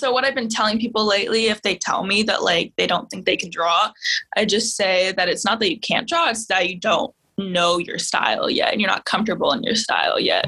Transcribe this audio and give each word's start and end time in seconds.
so 0.00 0.10
what 0.10 0.24
I've 0.24 0.34
been 0.34 0.48
telling 0.48 0.80
people 0.80 1.04
lately, 1.06 1.48
if 1.48 1.60
they 1.60 1.76
tell 1.76 2.04
me 2.04 2.22
that 2.22 2.42
like 2.42 2.72
they 2.78 2.86
don't 2.86 3.10
think 3.10 3.26
they 3.26 3.36
can 3.36 3.50
draw, 3.50 3.92
I 4.34 4.46
just 4.46 4.74
say 4.74 5.12
that 5.12 5.28
it's 5.28 5.44
not 5.44 5.60
that 5.60 5.70
you 5.70 5.78
can't 5.78 6.08
draw, 6.08 6.30
it's 6.30 6.46
that 6.46 6.70
you 6.70 6.80
don't 6.80 7.14
know 7.36 7.76
your 7.76 7.98
style 7.98 8.48
yet 8.48 8.72
and 8.72 8.80
you're 8.80 8.88
not 8.88 9.04
comfortable 9.04 9.52
in 9.52 9.62
your 9.62 9.74
style 9.74 10.18
yet. 10.18 10.46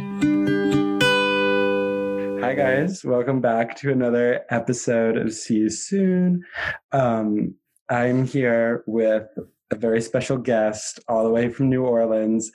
Hi 2.41 2.55
guys, 2.55 3.05
welcome 3.05 3.43
back 3.43 3.77
to 3.81 3.93
another 3.93 4.41
episode 4.49 5.19
of 5.19 5.35
See 5.35 5.57
You 5.57 5.69
Soon. 5.69 6.45
Um, 6.93 7.55
I'm 7.91 8.27
here 8.27 8.85
with 8.87 9.27
a 9.71 9.75
very 9.75 10.01
special 10.01 10.39
guest 10.39 10.99
all 11.09 11.25
the 11.25 11.31
way 11.31 11.51
from 11.51 11.69
New 11.69 11.85
Orleans, 11.85 12.51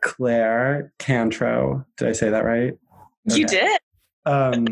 Claire 0.00 0.92
Kantrow. 1.00 1.84
Did 1.96 2.06
I 2.06 2.12
say 2.12 2.30
that 2.30 2.44
right? 2.44 2.74
Okay. 3.28 3.40
You 3.40 3.46
did. 3.46 3.80
Um, 4.24 4.66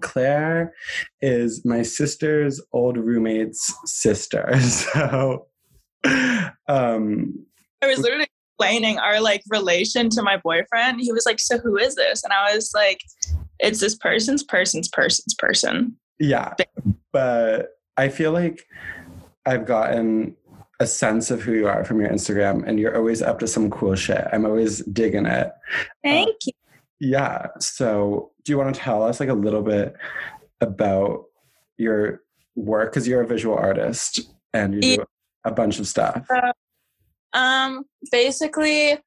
Claire 0.00 0.74
is 1.20 1.64
my 1.64 1.82
sister's 1.82 2.60
old 2.72 2.96
roommate's 2.96 3.72
sister. 3.84 4.50
So 4.58 5.46
um 6.68 7.46
I 7.82 7.86
was 7.86 7.98
literally 7.98 8.26
explaining 8.58 8.98
our 8.98 9.20
like 9.20 9.42
relation 9.48 10.10
to 10.10 10.22
my 10.22 10.36
boyfriend. 10.36 11.00
He 11.00 11.12
was 11.12 11.26
like, 11.26 11.40
So 11.40 11.58
who 11.58 11.76
is 11.76 11.94
this? 11.94 12.22
And 12.22 12.32
I 12.32 12.54
was 12.54 12.72
like, 12.74 13.00
It's 13.58 13.80
this 13.80 13.94
person's 13.96 14.42
person's 14.42 14.88
person's 14.88 15.34
person. 15.34 15.96
Yeah. 16.18 16.54
But 17.12 17.70
I 17.96 18.08
feel 18.08 18.32
like 18.32 18.64
I've 19.46 19.66
gotten 19.66 20.36
a 20.80 20.86
sense 20.86 21.30
of 21.30 21.42
who 21.42 21.52
you 21.54 21.66
are 21.66 21.84
from 21.84 22.00
your 22.00 22.10
Instagram 22.10 22.64
and 22.66 22.78
you're 22.78 22.96
always 22.96 23.20
up 23.22 23.40
to 23.40 23.46
some 23.48 23.70
cool 23.70 23.96
shit. 23.96 24.24
I'm 24.32 24.44
always 24.44 24.84
digging 24.84 25.26
it. 25.26 25.50
Thank 26.04 26.28
uh, 26.28 26.46
you. 26.46 26.52
Yeah. 27.00 27.46
So, 27.60 28.32
do 28.44 28.52
you 28.52 28.58
want 28.58 28.74
to 28.74 28.80
tell 28.80 29.02
us 29.02 29.20
like 29.20 29.28
a 29.28 29.34
little 29.34 29.62
bit 29.62 29.94
about 30.60 31.24
your 31.76 32.22
work 32.56 32.92
because 32.92 33.06
you're 33.06 33.22
a 33.22 33.26
visual 33.26 33.56
artist 33.56 34.20
and 34.52 34.74
you 34.74 34.80
do 34.80 35.04
a 35.44 35.50
bunch 35.52 35.78
of 35.78 35.86
stuff? 35.86 36.26
Uh, 36.30 36.52
um, 37.36 37.84
basically, 38.10 38.98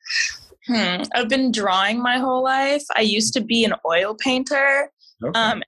hmm, 0.68 1.04
I've 1.14 1.30
been 1.30 1.52
drawing 1.52 2.02
my 2.02 2.18
whole 2.18 2.44
life. 2.44 2.84
I 2.96 3.02
used 3.02 3.34
to 3.34 3.42
be 3.42 3.66
an 3.66 3.74
oil 3.88 4.16
painter. 4.16 4.92
Okay. 5.24 5.40
Um, 5.40 5.64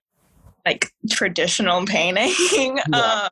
like 0.66 0.92
traditional 1.10 1.86
painting. 1.86 2.80
Yeah. 2.92 3.00
um, 3.00 3.30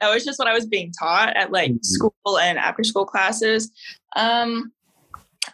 that 0.00 0.14
was 0.14 0.24
just 0.24 0.38
what 0.38 0.46
I 0.46 0.54
was 0.54 0.66
being 0.66 0.92
taught 0.92 1.36
at 1.36 1.50
like 1.50 1.72
mm-hmm. 1.72 1.82
school 1.82 2.38
and 2.40 2.58
after 2.58 2.84
school 2.84 3.04
classes. 3.04 3.70
Um, 4.16 4.72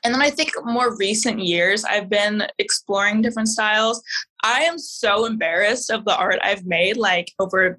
and 0.03 0.15
then 0.15 0.23
I 0.23 0.31
think 0.31 0.53
more 0.65 0.97
recent 0.97 1.41
years, 1.41 1.85
I've 1.85 2.09
been 2.09 2.47
exploring 2.59 3.23
different 3.23 3.49
styles. 3.49 4.03
I 4.43 4.61
am 4.61 4.79
so 4.79 5.27
embarrassed 5.27 5.91
of 5.91 6.05
the 6.05 6.17
art 6.17 6.39
I've 6.43 6.67
made. 6.67 6.97
Like 6.97 7.33
over 7.39 7.79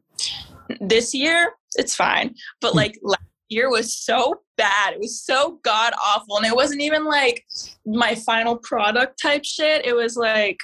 this 0.80 1.14
year, 1.14 1.54
it's 1.76 1.96
fine, 1.96 2.36
but 2.62 2.72
hmm. 2.72 2.78
like 2.78 3.00
last 3.02 3.22
year 3.50 3.70
was 3.70 3.96
so 3.96 4.42
bad. 4.58 4.94
It 4.94 5.00
was 5.00 5.22
so 5.22 5.60
god 5.64 5.94
awful, 6.04 6.38
and 6.38 6.46
it 6.46 6.56
wasn't 6.56 6.82
even 6.82 7.06
like 7.06 7.46
my 7.86 8.16
final 8.16 8.58
product 8.58 9.22
type 9.22 9.44
shit. 9.44 9.86
It 9.86 9.96
was 9.96 10.16
like 10.16 10.60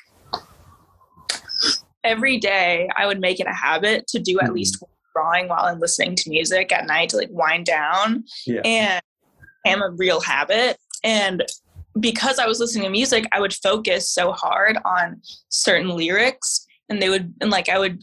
every 2.04 2.38
day 2.38 2.90
I 2.96 3.06
would 3.06 3.20
make 3.20 3.40
it 3.40 3.48
a 3.48 3.54
habit 3.54 4.08
to 4.08 4.20
do 4.20 4.40
at 4.40 4.48
hmm. 4.48 4.56
least 4.56 4.84
drawing 5.14 5.48
while 5.48 5.66
I'm 5.66 5.80
listening 5.80 6.16
to 6.16 6.30
music 6.30 6.72
at 6.72 6.88
night 6.88 7.10
to 7.10 7.18
like 7.18 7.30
wind 7.32 7.66
down. 7.66 8.24
Yeah. 8.46 8.62
And 8.64 9.02
am 9.66 9.82
a 9.82 9.90
real 9.92 10.22
habit. 10.22 10.78
And 11.04 11.44
because 12.00 12.40
I 12.40 12.48
was 12.48 12.60
listening 12.60 12.86
to 12.86 12.90
music, 12.90 13.26
I 13.32 13.40
would 13.40 13.54
focus 13.54 14.10
so 14.10 14.32
hard 14.32 14.78
on 14.86 15.22
certain 15.50 15.90
lyrics 15.90 16.66
and 16.90 17.02
they 17.02 17.10
would, 17.10 17.34
and 17.42 17.50
like 17.50 17.70
I 17.70 17.80
would 17.80 18.02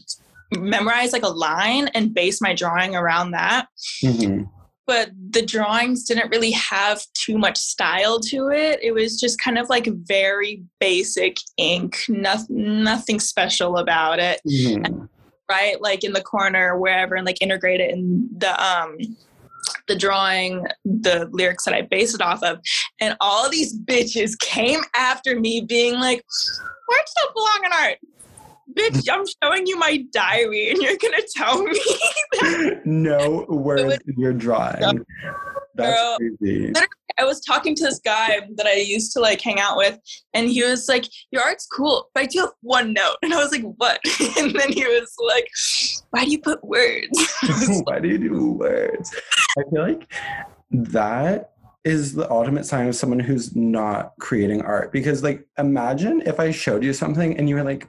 memorize 0.57 1.13
like 1.13 1.23
a 1.23 1.29
line 1.29 1.87
and 1.89 2.13
base 2.13 2.41
my 2.41 2.53
drawing 2.53 2.95
around 2.95 3.31
that. 3.31 3.67
Mm-hmm. 4.03 4.43
But 4.87 5.11
the 5.29 5.45
drawings 5.45 6.03
didn't 6.05 6.31
really 6.31 6.51
have 6.51 7.03
too 7.13 7.37
much 7.37 7.57
style 7.57 8.19
to 8.21 8.49
it. 8.49 8.79
It 8.81 8.91
was 8.91 9.19
just 9.19 9.39
kind 9.39 9.59
of 9.59 9.69
like 9.69 9.87
very 10.07 10.63
basic 10.79 11.37
ink, 11.57 11.99
nothing, 12.09 12.83
nothing 12.83 13.19
special 13.19 13.77
about 13.77 14.17
it. 14.17 14.41
Mm-hmm. 14.47 15.05
Right, 15.47 15.79
like 15.81 16.03
in 16.03 16.13
the 16.13 16.21
corner, 16.21 16.77
wherever, 16.77 17.15
and 17.15 17.25
like 17.25 17.41
integrate 17.41 17.79
it 17.79 17.91
in 17.91 18.29
the 18.35 18.51
um 18.63 18.97
the 19.87 19.95
drawing, 19.95 20.65
the 20.85 21.27
lyrics 21.31 21.65
that 21.65 21.73
I 21.73 21.81
base 21.81 22.13
it 22.13 22.21
off 22.21 22.43
of. 22.43 22.59
And 22.99 23.15
all 23.19 23.49
these 23.49 23.77
bitches 23.77 24.37
came 24.39 24.81
after 24.95 25.39
me 25.39 25.61
being 25.61 25.95
like, 25.95 26.23
words 26.87 27.13
don't 27.17 27.33
belong 27.33 27.61
in 27.65 27.71
art. 27.73 27.97
Bitch, 28.77 29.07
I'm 29.11 29.25
showing 29.43 29.65
you 29.65 29.77
my 29.79 30.05
diary 30.11 30.69
and 30.69 30.81
you're 30.81 30.97
gonna 30.97 31.23
tell 31.35 31.63
me 31.63 31.79
no 32.85 33.45
words 33.49 33.99
in 34.07 34.19
your 34.19 34.33
drawing. 34.33 35.03
That's 35.79 36.17
Girl. 36.17 36.85
I 37.19 37.25
was 37.25 37.41
talking 37.41 37.75
to 37.75 37.83
this 37.83 37.99
guy 37.99 38.39
that 38.55 38.65
I 38.65 38.75
used 38.75 39.11
to 39.13 39.19
like 39.19 39.41
hang 39.41 39.59
out 39.59 39.75
with, 39.77 39.99
and 40.33 40.49
he 40.49 40.63
was 40.63 40.87
like, 40.87 41.05
Your 41.31 41.43
art's 41.43 41.67
cool, 41.67 42.09
but 42.13 42.23
I 42.23 42.25
do 42.27 42.39
have 42.39 42.51
one 42.61 42.93
note. 42.93 43.17
And 43.23 43.33
I 43.33 43.37
was 43.37 43.51
like, 43.51 43.63
What? 43.77 43.99
And 44.37 44.55
then 44.55 44.71
he 44.71 44.83
was 44.83 45.13
like, 45.27 45.49
Why 46.11 46.25
do 46.25 46.31
you 46.31 46.39
put 46.39 46.63
words? 46.63 47.37
Why 47.83 47.99
do 47.99 48.07
you 48.07 48.17
do 48.17 48.51
words? 48.53 49.13
I 49.57 49.63
feel 49.69 49.81
like 49.81 50.11
that 50.71 51.51
is 51.83 52.13
the 52.13 52.29
ultimate 52.31 52.65
sign 52.65 52.87
of 52.87 52.95
someone 52.95 53.19
who's 53.19 53.55
not 53.55 54.13
creating 54.19 54.61
art. 54.61 54.91
Because, 54.91 55.23
like, 55.23 55.45
imagine 55.57 56.21
if 56.25 56.39
I 56.39 56.51
showed 56.51 56.83
you 56.83 56.93
something 56.93 57.37
and 57.37 57.49
you 57.49 57.55
were 57.55 57.63
like, 57.63 57.87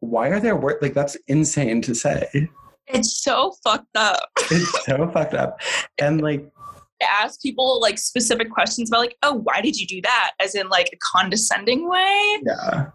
Why 0.00 0.28
are 0.28 0.40
there 0.40 0.56
words? 0.56 0.78
Like, 0.82 0.94
that's 0.94 1.16
insane 1.28 1.80
to 1.82 1.94
say. 1.94 2.50
It's 2.88 3.22
so 3.22 3.54
fucked 3.64 3.96
up. 3.96 4.28
it's 4.50 4.84
so 4.84 5.10
fucked 5.12 5.34
up. 5.34 5.60
And, 5.98 6.20
like, 6.20 6.50
ask 7.04 7.40
people 7.42 7.80
like 7.80 7.98
specific 7.98 8.50
questions 8.50 8.90
about 8.90 9.00
like, 9.00 9.16
oh, 9.22 9.34
why 9.34 9.60
did 9.60 9.78
you 9.78 9.86
do 9.86 10.00
that? 10.02 10.32
As 10.40 10.54
in 10.54 10.68
like 10.68 10.90
a 10.92 10.96
condescending 11.12 11.88
way. 11.88 12.42
Yeah. 12.44 12.90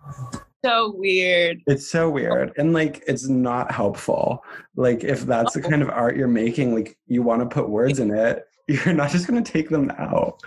So 0.63 0.93
weird. 0.95 1.61
It's 1.65 1.89
so 1.89 2.09
weird. 2.09 2.53
And 2.57 2.73
like 2.73 3.03
it's 3.07 3.27
not 3.27 3.71
helpful. 3.71 4.43
Like 4.75 5.03
if 5.03 5.21
that's 5.21 5.53
the 5.53 5.61
kind 5.61 5.81
of 5.81 5.89
art 5.89 6.15
you're 6.15 6.27
making, 6.27 6.75
like 6.75 6.97
you 7.07 7.23
want 7.23 7.41
to 7.41 7.47
put 7.47 7.69
words 7.69 7.99
in 7.99 8.11
it, 8.11 8.45
you're 8.67 8.93
not 8.93 9.09
just 9.09 9.27
gonna 9.27 9.41
take 9.41 9.69
them 9.69 9.91
out. 9.97 10.39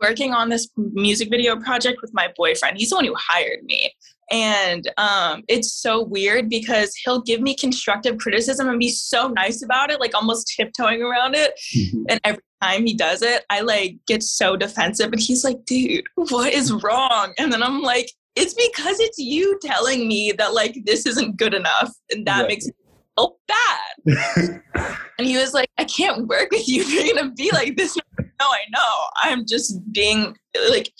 working 0.00 0.32
on 0.32 0.48
this 0.48 0.68
music 0.76 1.28
video 1.30 1.56
project 1.56 2.00
with 2.02 2.12
my 2.14 2.32
boyfriend. 2.36 2.78
He's 2.78 2.90
the 2.90 2.96
one 2.96 3.04
who 3.04 3.14
hired 3.16 3.62
me. 3.64 3.92
And 4.30 4.88
um, 4.96 5.42
it's 5.48 5.72
so 5.72 6.04
weird 6.04 6.48
because 6.48 6.94
he'll 6.94 7.20
give 7.20 7.40
me 7.40 7.54
constructive 7.54 8.18
criticism 8.18 8.68
and 8.68 8.78
be 8.78 8.88
so 8.88 9.28
nice 9.28 9.62
about 9.62 9.90
it, 9.90 9.98
like 9.98 10.14
almost 10.14 10.52
tiptoeing 10.56 11.02
around 11.02 11.34
it. 11.34 11.58
Mm-hmm. 11.76 12.02
And 12.08 12.20
every 12.24 12.42
time 12.62 12.86
he 12.86 12.94
does 12.94 13.22
it, 13.22 13.44
I 13.50 13.60
like 13.60 13.96
get 14.06 14.22
so 14.22 14.56
defensive. 14.56 15.12
And 15.12 15.20
he's 15.20 15.44
like, 15.44 15.64
dude, 15.64 16.04
what 16.14 16.52
is 16.52 16.72
wrong? 16.72 17.34
And 17.38 17.52
then 17.52 17.62
I'm 17.62 17.82
like, 17.82 18.10
it's 18.36 18.54
because 18.54 19.00
it's 19.00 19.18
you 19.18 19.58
telling 19.62 20.06
me 20.06 20.32
that 20.38 20.54
like 20.54 20.76
this 20.84 21.06
isn't 21.06 21.36
good 21.36 21.54
enough. 21.54 21.92
And 22.12 22.26
that 22.26 22.42
right. 22.42 22.48
makes 22.48 22.66
me 22.66 22.72
feel 23.16 23.36
bad. 23.48 24.60
and 25.18 25.26
he 25.26 25.36
was 25.36 25.54
like, 25.54 25.68
I 25.78 25.84
can't 25.84 26.28
work 26.28 26.50
with 26.52 26.68
you 26.68 26.82
if 26.82 26.92
you're 26.92 27.24
to 27.24 27.32
be 27.32 27.50
like 27.52 27.76
this. 27.76 27.96
No, 28.18 28.46
I 28.46 28.60
know. 28.70 28.96
I'm 29.22 29.44
just 29.46 29.76
being 29.92 30.36
like, 30.70 30.92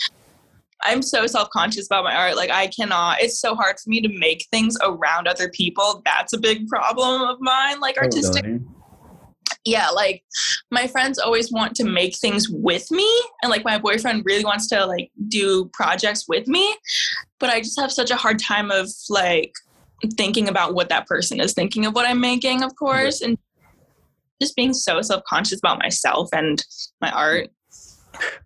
I'm 0.83 1.03
so 1.03 1.27
self 1.27 1.51
conscious 1.51 1.87
about 1.87 2.05
my 2.05 2.15
art. 2.15 2.37
Like, 2.37 2.51
I 2.51 2.69
cannot, 2.69 3.21
it's 3.21 3.41
so 3.41 3.55
hard 3.55 3.77
for 3.79 3.91
me 3.91 4.01
to 4.01 4.09
make 4.19 4.47
things 4.51 4.77
around 4.83 5.29
other 5.29 5.49
people. 5.51 6.03
That's 6.05 6.33
a 6.33 6.39
big 6.39 6.67
problem 6.69 7.23
of 7.23 7.39
mine. 7.41 7.81
Like, 7.81 7.97
oh, 7.99 8.05
artistic. 8.05 8.45
Oh, 8.47 8.59
yeah, 9.67 9.91
like 9.91 10.25
my 10.71 10.87
friends 10.87 11.19
always 11.19 11.53
want 11.53 11.77
to 11.77 11.85
make 11.85 12.17
things 12.17 12.49
with 12.49 12.91
me. 12.91 13.09
And 13.43 13.51
like, 13.51 13.65
my 13.65 13.79
boyfriend 13.79 14.23
really 14.25 14.45
wants 14.45 14.69
to 14.69 14.87
like 14.87 15.11
do 15.29 15.71
projects 15.75 16.27
with 16.27 16.47
me. 16.47 16.75
But 17.39 17.51
I 17.51 17.61
just 17.61 17.79
have 17.79 17.93
such 17.93 18.11
a 18.11 18.17
hard 18.17 18.39
time 18.39 18.71
of 18.71 18.89
like 19.11 19.53
thinking 20.17 20.49
about 20.49 20.75
what 20.75 20.89
that 20.89 21.07
person 21.07 21.41
is 21.41 21.53
thinking 21.53 21.85
of 21.85 21.95
what 21.95 22.07
I'm 22.07 22.21
making, 22.21 22.63
of 22.63 22.75
course. 22.77 23.21
And 23.21 23.37
just 24.41 24.57
being 24.57 24.73
so 24.73 25.03
self 25.03 25.23
conscious 25.25 25.59
about 25.59 25.79
myself 25.79 26.31
and 26.33 26.65
my 27.01 27.11
art. 27.11 27.51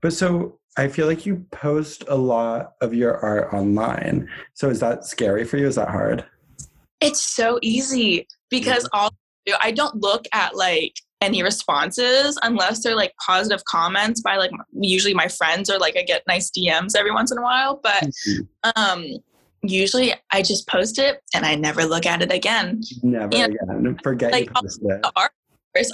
But 0.02 0.12
so 0.12 0.58
I 0.76 0.88
feel 0.88 1.06
like 1.06 1.24
you 1.24 1.46
post 1.50 2.04
a 2.08 2.16
lot 2.16 2.74
of 2.80 2.94
your 2.94 3.16
art 3.18 3.52
online. 3.52 4.28
So 4.54 4.70
is 4.70 4.80
that 4.80 5.04
scary 5.04 5.44
for 5.44 5.56
you? 5.56 5.66
Is 5.66 5.76
that 5.76 5.88
hard? 5.88 6.24
It's 7.00 7.22
so 7.22 7.58
easy 7.62 8.26
because 8.50 8.88
all 8.92 9.10
I 9.60 9.70
don't 9.70 9.96
look 9.96 10.24
at 10.32 10.56
like 10.56 10.94
any 11.20 11.42
responses 11.42 12.38
unless 12.42 12.82
they're 12.82 12.96
like 12.96 13.14
positive 13.24 13.64
comments 13.64 14.20
by 14.20 14.36
like 14.36 14.50
usually 14.72 15.14
my 15.14 15.28
friends 15.28 15.70
or 15.70 15.78
like 15.78 15.96
I 15.96 16.02
get 16.02 16.22
nice 16.26 16.50
DMs 16.50 16.96
every 16.96 17.12
once 17.12 17.30
in 17.30 17.38
a 17.38 17.42
while. 17.42 17.78
But 17.82 18.02
mm-hmm. 18.02 18.70
um 18.76 19.04
usually 19.62 20.12
I 20.30 20.42
just 20.42 20.66
post 20.66 20.98
it 20.98 21.20
and 21.34 21.46
I 21.46 21.54
never 21.54 21.84
look 21.84 22.04
at 22.04 22.20
it 22.20 22.32
again. 22.32 22.82
Never 23.02 23.34
and, 23.34 23.54
again. 23.54 23.98
Forget 24.02 24.32
like, 24.32 24.46
you 24.46 24.52
posted 24.54 24.90
it. 24.90 25.06
Art 25.14 25.32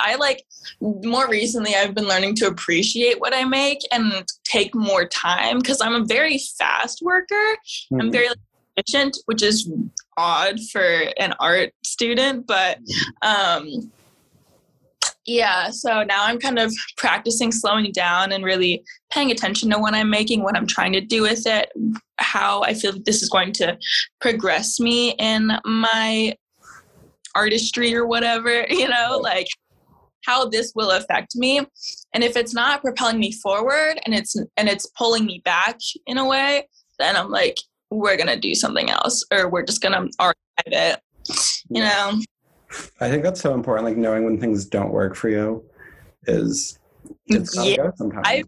I 0.03 0.17
like 0.17 0.45
more 0.81 1.29
recently 1.29 1.75
I've 1.75 1.95
been 1.95 2.07
learning 2.07 2.37
to 2.37 2.47
appreciate 2.47 3.21
what 3.21 3.35
I 3.35 3.45
make 3.45 3.79
and 3.93 4.27
take 4.45 4.75
more 4.75 5.07
time 5.07 5.59
because 5.59 5.81
I'm 5.81 5.95
a 5.95 6.05
very 6.05 6.39
fast 6.59 7.01
worker. 7.03 7.35
Mm-hmm. 7.35 8.01
I'm 8.01 8.13
very 8.13 8.29
like, 8.29 8.39
efficient, 8.77 9.17
which 9.27 9.43
is 9.43 9.71
odd 10.17 10.61
for 10.73 11.05
an 11.19 11.35
art 11.41 11.73
student, 11.85 12.47
but 12.47 12.79
um, 13.23 13.91
yeah, 15.27 15.71
so 15.71 16.03
now 16.03 16.25
I'm 16.25 16.39
kind 16.39 16.59
of 16.59 16.75
practicing 16.97 17.53
slowing 17.53 17.93
down 17.93 18.33
and 18.33 18.45
really 18.45 18.83
paying 19.11 19.31
attention 19.31 19.71
to 19.71 19.79
what 19.79 19.95
I'm 19.95 20.11
making, 20.11 20.43
what 20.43 20.57
I'm 20.57 20.67
trying 20.67 20.93
to 20.95 21.01
do 21.01 21.23
with 21.23 21.47
it, 21.47 21.71
how 22.17 22.63
I 22.63 22.75
feel 22.75 22.93
that 22.93 23.05
this 23.05 23.23
is 23.23 23.29
going 23.29 23.53
to 23.55 23.79
progress 24.21 24.81
me 24.81 25.13
in 25.13 25.53
my 25.65 26.35
artistry 27.35 27.95
or 27.95 28.07
whatever, 28.07 28.67
you 28.71 28.89
know, 28.89 29.21
like 29.23 29.47
how 30.25 30.49
this 30.49 30.73
will 30.75 30.91
affect 30.91 31.37
me. 31.37 31.61
And 32.15 32.25
if 32.25 32.37
it's 32.37 32.55
not 32.55 32.83
propelling 32.83 33.19
me 33.19 33.33
forward 33.33 33.99
and 34.05 34.15
it's 34.15 34.37
and 34.57 34.69
it's 34.69 34.87
pulling 34.97 35.27
me 35.27 35.43
back 35.45 35.79
in 36.07 36.19
a 36.19 36.27
way, 36.27 36.69
then 36.99 37.17
I'm 37.17 37.31
like, 37.31 37.57
we're 37.91 38.17
gonna 38.17 38.37
do 38.37 38.55
something 38.55 38.91
else 38.91 39.25
or 39.33 39.49
we're 39.49 39.65
just 39.65 39.83
gonna 39.83 40.07
archive 40.19 40.37
it. 40.67 41.01
You 41.69 41.83
know? 41.83 42.21
I 43.01 43.09
think 43.09 43.23
that's 43.23 43.41
so 43.41 43.55
important. 43.55 43.87
Like 43.87 43.97
knowing 43.97 44.25
when 44.25 44.39
things 44.39 44.65
don't 44.65 44.93
work 44.93 45.17
for 45.17 45.29
you 45.29 45.65
is 46.27 46.79
it's 47.27 47.57
yeah. 47.65 47.91
sometimes. 47.97 48.27
I 48.27 48.45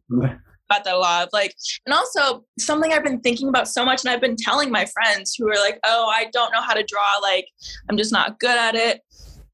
about 0.72 0.84
that 0.84 0.94
a 0.94 0.98
lot. 0.98 1.28
Like, 1.32 1.54
and 1.86 1.94
also 1.94 2.44
something 2.58 2.92
I've 2.92 3.04
been 3.04 3.20
thinking 3.20 3.48
about 3.48 3.68
so 3.68 3.84
much, 3.84 4.04
and 4.04 4.10
I've 4.10 4.20
been 4.20 4.36
telling 4.36 4.70
my 4.70 4.86
friends 4.86 5.34
who 5.36 5.48
are 5.48 5.54
like, 5.54 5.78
"Oh, 5.84 6.06
I 6.08 6.28
don't 6.32 6.52
know 6.52 6.62
how 6.62 6.74
to 6.74 6.84
draw. 6.84 7.18
Like, 7.22 7.46
I'm 7.88 7.96
just 7.96 8.12
not 8.12 8.38
good 8.38 8.56
at 8.56 8.74
it." 8.74 9.00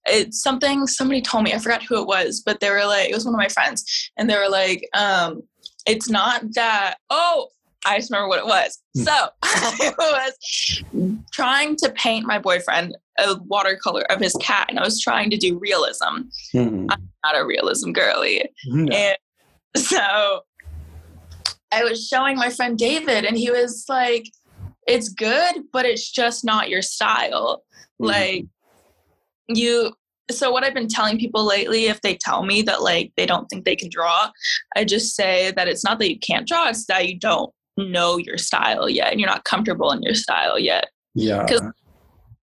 It's 0.08 0.42
something 0.42 0.86
somebody 0.86 1.22
told 1.22 1.44
me. 1.44 1.52
I 1.52 1.58
forgot 1.58 1.82
who 1.82 2.00
it 2.00 2.06
was, 2.06 2.42
but 2.44 2.60
they 2.60 2.70
were 2.70 2.86
like, 2.86 3.10
it 3.10 3.14
was 3.14 3.24
one 3.24 3.34
of 3.34 3.38
my 3.38 3.48
friends, 3.48 4.10
and 4.16 4.28
they 4.28 4.36
were 4.36 4.48
like, 4.48 4.88
um, 4.94 5.42
"It's 5.86 6.08
not 6.08 6.42
that." 6.54 6.96
Oh, 7.10 7.48
I 7.86 7.98
just 7.98 8.10
remember 8.10 8.28
what 8.28 8.38
it 8.38 8.46
was. 8.46 8.78
Hmm. 8.96 9.02
So 9.02 9.28
I 9.42 9.94
was 9.98 10.82
trying 11.32 11.76
to 11.76 11.90
paint 11.90 12.26
my 12.26 12.38
boyfriend 12.38 12.96
a 13.18 13.36
watercolor 13.46 14.02
of 14.10 14.20
his 14.20 14.36
cat, 14.40 14.66
and 14.68 14.78
I 14.78 14.84
was 14.84 15.00
trying 15.00 15.30
to 15.30 15.36
do 15.36 15.58
realism. 15.58 16.28
Mm-hmm. 16.54 16.86
I'm 16.90 17.08
not 17.24 17.36
a 17.36 17.44
realism 17.44 17.92
girly. 17.92 18.48
No. 18.66 18.94
And 18.94 19.18
so 19.76 20.40
I 21.72 21.84
was 21.84 22.06
showing 22.06 22.36
my 22.36 22.50
friend 22.50 22.78
David, 22.78 23.24
and 23.24 23.36
he 23.36 23.50
was 23.50 23.84
like, 23.88 24.30
It's 24.86 25.08
good, 25.08 25.64
but 25.72 25.84
it's 25.84 26.10
just 26.10 26.44
not 26.44 26.68
your 26.68 26.82
style. 26.82 27.64
Mm-hmm. 28.00 28.06
Like, 28.06 28.46
you 29.48 29.92
so 30.30 30.50
what 30.50 30.62
i've 30.62 30.74
been 30.74 30.88
telling 30.88 31.18
people 31.18 31.44
lately 31.44 31.86
if 31.86 32.00
they 32.02 32.16
tell 32.16 32.44
me 32.44 32.62
that 32.62 32.82
like 32.82 33.12
they 33.16 33.26
don't 33.26 33.46
think 33.48 33.64
they 33.64 33.76
can 33.76 33.88
draw 33.90 34.28
i 34.76 34.84
just 34.84 35.16
say 35.16 35.50
that 35.52 35.68
it's 35.68 35.84
not 35.84 35.98
that 35.98 36.10
you 36.10 36.18
can't 36.18 36.46
draw 36.46 36.68
it's 36.68 36.86
that 36.86 37.08
you 37.08 37.18
don't 37.18 37.52
know 37.78 38.16
your 38.16 38.38
style 38.38 38.88
yet 38.88 39.12
and 39.12 39.20
you're 39.20 39.28
not 39.28 39.44
comfortable 39.44 39.92
in 39.92 40.02
your 40.02 40.14
style 40.14 40.58
yet. 40.58 40.88
Yeah. 41.14 41.42
Because 41.42 41.62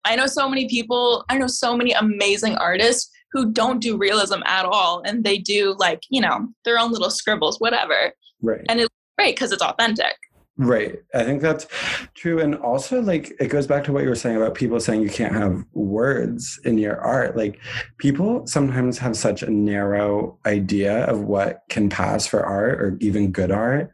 I 0.04 0.16
know 0.16 0.26
so 0.26 0.48
many 0.48 0.68
people, 0.68 1.24
I 1.28 1.38
know 1.38 1.46
so 1.46 1.76
many 1.76 1.92
amazing 1.92 2.56
artists 2.56 3.10
who 3.32 3.50
don't 3.50 3.80
do 3.80 3.96
realism 3.96 4.40
at 4.46 4.64
all 4.64 5.02
and 5.04 5.24
they 5.24 5.38
do 5.38 5.74
like, 5.78 6.02
you 6.08 6.20
know, 6.20 6.48
their 6.64 6.78
own 6.78 6.92
little 6.92 7.10
scribbles, 7.10 7.58
whatever. 7.58 8.12
Right. 8.40 8.60
And 8.68 8.80
it's 8.80 8.94
great 9.18 9.34
because 9.34 9.52
it's 9.52 9.62
authentic. 9.62 10.14
Right. 10.56 11.02
I 11.12 11.24
think 11.24 11.42
that's 11.42 11.66
true. 12.14 12.38
And 12.40 12.54
also, 12.54 13.00
like, 13.02 13.32
it 13.40 13.48
goes 13.48 13.66
back 13.66 13.82
to 13.84 13.92
what 13.92 14.04
you 14.04 14.08
were 14.08 14.14
saying 14.14 14.36
about 14.36 14.54
people 14.54 14.78
saying 14.78 15.02
you 15.02 15.10
can't 15.10 15.34
have 15.34 15.64
words 15.72 16.60
in 16.64 16.78
your 16.78 17.00
art. 17.00 17.36
Like, 17.36 17.58
people 17.98 18.46
sometimes 18.46 18.98
have 18.98 19.16
such 19.16 19.42
a 19.42 19.50
narrow 19.50 20.38
idea 20.46 21.06
of 21.06 21.22
what 21.22 21.64
can 21.70 21.88
pass 21.88 22.26
for 22.26 22.44
art 22.44 22.80
or 22.80 22.96
even 23.00 23.32
good 23.32 23.50
art. 23.50 23.90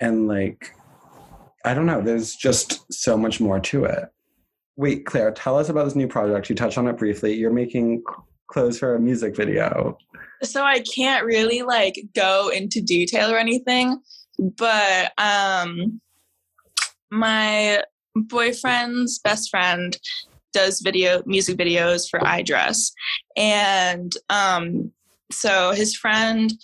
And, 0.00 0.26
like, 0.26 0.74
I 1.64 1.74
don't 1.74 1.86
know. 1.86 2.00
There's 2.00 2.34
just 2.34 2.90
so 2.90 3.18
much 3.18 3.38
more 3.38 3.60
to 3.60 3.84
it. 3.84 4.04
Wait, 4.76 5.04
Claire, 5.04 5.32
tell 5.32 5.58
us 5.58 5.68
about 5.68 5.84
this 5.84 5.96
new 5.96 6.08
project. 6.08 6.48
You 6.48 6.56
touched 6.56 6.78
on 6.78 6.86
it 6.88 6.96
briefly. 6.96 7.34
You're 7.34 7.52
making 7.52 8.02
clothes 8.46 8.78
for 8.78 8.94
a 8.94 9.00
music 9.00 9.36
video. 9.36 9.98
So 10.42 10.64
I 10.64 10.80
can't 10.80 11.26
really 11.26 11.62
like 11.62 12.00
go 12.14 12.48
into 12.48 12.80
detail 12.80 13.30
or 13.30 13.36
anything, 13.36 14.00
but 14.38 15.12
um 15.18 16.00
my 17.10 17.82
boyfriend's 18.14 19.18
best 19.20 19.50
friend 19.50 19.96
does 20.52 20.80
video 20.80 21.22
music 21.26 21.56
videos 21.56 22.08
for 22.08 22.20
iDress 22.20 22.92
and 23.36 24.12
um 24.30 24.90
so 25.30 25.72
his 25.72 25.94
friend 25.94 26.54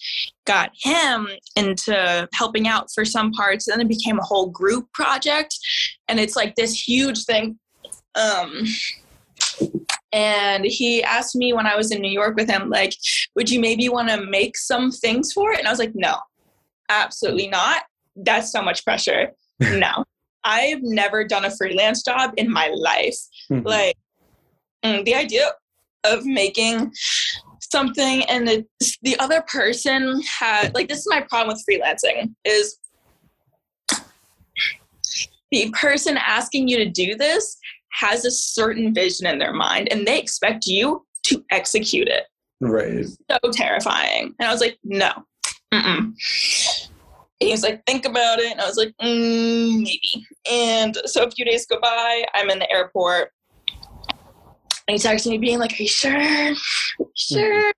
got 0.47 0.71
him 0.75 1.29
into 1.57 2.29
helping 2.33 2.67
out 2.67 2.89
for 2.95 3.05
some 3.05 3.31
parts 3.33 3.69
and 3.69 3.75
then 3.79 3.87
it 3.87 3.89
became 3.89 4.19
a 4.19 4.25
whole 4.25 4.49
group 4.49 4.91
project 4.93 5.55
and 6.09 6.19
it's 6.19 6.37
like 6.37 6.55
this 6.55 6.89
huge 6.89 7.25
thing. 7.25 7.59
Um 8.15 8.65
and 10.13 10.65
he 10.65 11.03
asked 11.03 11.35
me 11.35 11.53
when 11.53 11.67
i 11.67 11.77
was 11.77 11.91
in 11.91 12.01
new 12.01 12.11
york 12.11 12.37
with 12.37 12.49
him 12.49 12.71
like 12.71 12.93
would 13.35 13.51
you 13.51 13.61
maybe 13.61 13.89
want 13.89 14.09
to 14.09 14.25
make 14.27 14.57
some 14.57 14.91
things 14.91 15.33
for 15.33 15.53
it? 15.53 15.59
And 15.59 15.67
i 15.67 15.71
was 15.71 15.79
like 15.79 15.95
no 15.95 16.17
absolutely 16.89 17.49
not. 17.49 17.83
That's 18.17 18.53
so 18.53 18.63
much 18.63 18.85
pressure. 18.85 19.33
No. 19.61 20.05
I've 20.43 20.83
never 20.83 21.25
done 21.25 21.45
a 21.45 21.51
freelance 21.51 22.03
job 22.03 22.33
in 22.37 22.53
my 22.53 22.71
life. 22.75 23.17
Mm-hmm. 23.51 23.67
like 23.67 23.97
mm, 24.85 25.05
the 25.05 25.15
idea 25.15 25.53
of 26.05 26.27
making 26.27 26.93
something 27.61 28.25
and 28.25 28.47
the, 28.47 28.65
the 29.03 29.19
other 29.19 29.43
person 29.43 30.21
had 30.23 30.75
like 30.75 30.89
this 30.89 30.99
is 30.99 31.07
my 31.09 31.23
problem 31.23 31.55
with 31.55 31.65
freelancing 31.69 32.35
is 32.45 32.79
the 35.51 35.71
person 35.71 36.17
asking 36.17 36.69
you 36.69 36.77
to 36.79 36.91
do 36.91 37.15
this 37.15 37.57
has 37.93 38.25
a 38.25 38.31
certain 38.31 38.93
vision 38.93 39.27
in 39.27 39.39
their 39.39 39.53
mind 39.53 39.89
and 39.91 40.07
they 40.07 40.19
expect 40.19 40.67
you 40.67 41.07
to 41.23 41.45
execute 41.51 42.09
it. 42.09 42.25
Right. 42.61 43.07
So 43.07 43.39
terrifying. 43.53 44.35
And 44.39 44.49
i 44.49 44.53
was 44.53 44.61
like 44.61 44.79
no 44.85 45.11
Mm-mm. 45.81 46.13
he 47.41 47.51
was 47.51 47.63
like 47.63 47.85
think 47.87 48.07
about 48.07 48.39
it 48.39 48.53
and 48.53 48.61
i 48.61 48.67
was 48.67 48.77
like 48.77 48.95
mm, 49.03 49.83
maybe 49.83 50.27
and 50.51 50.97
so 51.05 51.25
a 51.25 51.31
few 51.31 51.45
days 51.45 51.67
go 51.67 51.81
by 51.81 52.25
i'm 52.35 52.51
in 52.51 52.59
the 52.59 52.71
airport 52.71 53.31
and 54.87 55.01
he 55.01 55.09
texted 55.09 55.31
me 55.31 55.39
being 55.39 55.59
like, 55.59 55.73
Are 55.73 55.83
you 55.83 55.89
sure? 55.89 56.17
Are 56.17 56.51
you 56.51 57.07
sure? 57.15 57.73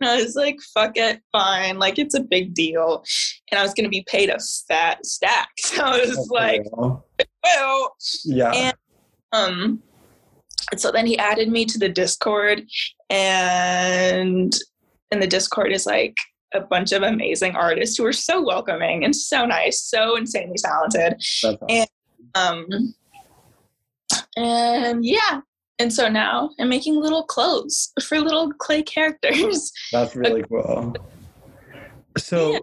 And 0.00 0.08
I 0.08 0.22
was 0.22 0.34
like, 0.34 0.58
fuck 0.74 0.92
it, 0.96 1.20
fine. 1.30 1.78
Like 1.78 1.98
it's 1.98 2.14
a 2.14 2.22
big 2.22 2.54
deal. 2.54 3.04
And 3.50 3.58
I 3.58 3.62
was 3.62 3.74
gonna 3.74 3.88
be 3.88 4.04
paid 4.08 4.30
a 4.30 4.38
fat 4.68 5.04
stack. 5.04 5.48
So 5.58 5.84
I 5.84 5.98
was 5.98 6.18
okay. 6.18 6.62
like, 6.68 7.26
well. 7.42 7.96
Yeah. 8.24 8.52
And 8.52 8.76
um 9.32 9.82
and 10.70 10.80
so 10.80 10.92
then 10.92 11.06
he 11.06 11.18
added 11.18 11.50
me 11.50 11.64
to 11.64 11.78
the 11.78 11.88
Discord 11.88 12.62
and 13.08 14.52
and 15.10 15.22
the 15.22 15.26
Discord 15.26 15.72
is 15.72 15.86
like 15.86 16.16
a 16.54 16.60
bunch 16.60 16.92
of 16.92 17.02
amazing 17.02 17.54
artists 17.54 17.96
who 17.96 18.04
are 18.04 18.12
so 18.12 18.42
welcoming 18.42 19.04
and 19.04 19.14
so 19.14 19.46
nice, 19.46 19.80
so 19.80 20.16
insanely 20.16 20.56
talented. 20.58 21.14
Awesome. 21.44 21.58
And 21.68 21.88
um 22.34 22.94
and 24.36 25.04
yeah, 25.04 25.40
and 25.78 25.92
so 25.92 26.08
now 26.08 26.50
I'm 26.58 26.68
making 26.68 26.96
little 26.96 27.24
clothes 27.24 27.92
for 28.02 28.20
little 28.20 28.52
clay 28.52 28.82
characters. 28.82 29.72
That's 29.92 30.14
really 30.14 30.42
cool. 30.42 30.94
So 32.18 32.52
yeah. 32.52 32.58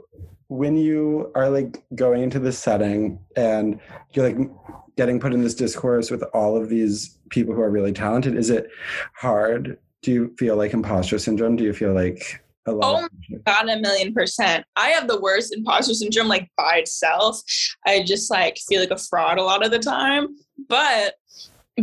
when 0.50 0.78
you 0.78 1.32
are 1.36 1.50
like 1.50 1.84
going 1.96 2.22
into 2.22 2.40
this 2.40 2.60
setting 2.60 3.20
and 3.36 3.80
you're 4.14 4.30
like 4.30 4.50
getting 4.98 5.20
put 5.20 5.34
in 5.34 5.42
this 5.42 5.56
discourse 5.56 6.12
with 6.12 6.24
all 6.34 6.58
of 6.58 6.70
these 6.70 7.18
people 7.30 7.54
who 7.54 7.62
are 7.62 7.70
really 7.70 7.94
talented, 7.94 8.36
is 8.36 8.50
it 8.50 8.70
hard? 9.14 9.78
Do 10.02 10.12
you 10.12 10.36
feel 10.38 10.56
like 10.56 10.74
imposter 10.74 11.18
syndrome? 11.18 11.56
Do 11.56 11.64
you 11.64 11.74
feel 11.74 11.94
like 11.94 12.44
a 12.68 12.72
lot 12.72 13.04
oh 13.04 13.08
my 13.30 13.38
god, 13.46 13.70
a 13.70 13.80
million 13.80 14.14
percent. 14.14 14.66
I 14.76 14.90
have 14.90 15.08
the 15.08 15.20
worst 15.20 15.56
imposter 15.56 15.94
syndrome 15.94 16.28
like 16.28 16.50
by 16.58 16.78
itself. 16.78 17.42
I 17.86 18.04
just 18.04 18.30
like 18.30 18.58
feel 18.58 18.82
like 18.82 18.92
a 18.92 18.98
fraud 18.98 19.38
a 19.38 19.44
lot 19.44 19.66
of 19.66 19.72
the 19.72 19.80
time. 19.80 20.36
But 20.68 21.16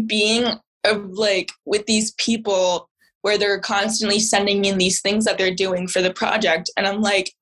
being 0.07 0.47
of 0.85 1.11
like 1.13 1.51
with 1.65 1.87
these 1.87 2.13
people 2.13 2.89
where 3.23 3.39
they're 3.39 3.59
constantly 3.59 4.21
sending 4.21 4.67
in 4.67 4.77
these 4.77 5.01
things 5.01 5.25
that 5.25 5.39
they're 5.39 5.55
doing 5.55 5.89
for 5.89 6.03
the 6.03 6.13
project 6.13 6.71
and 6.77 6.87
i'm 6.87 7.01
like 7.01 7.33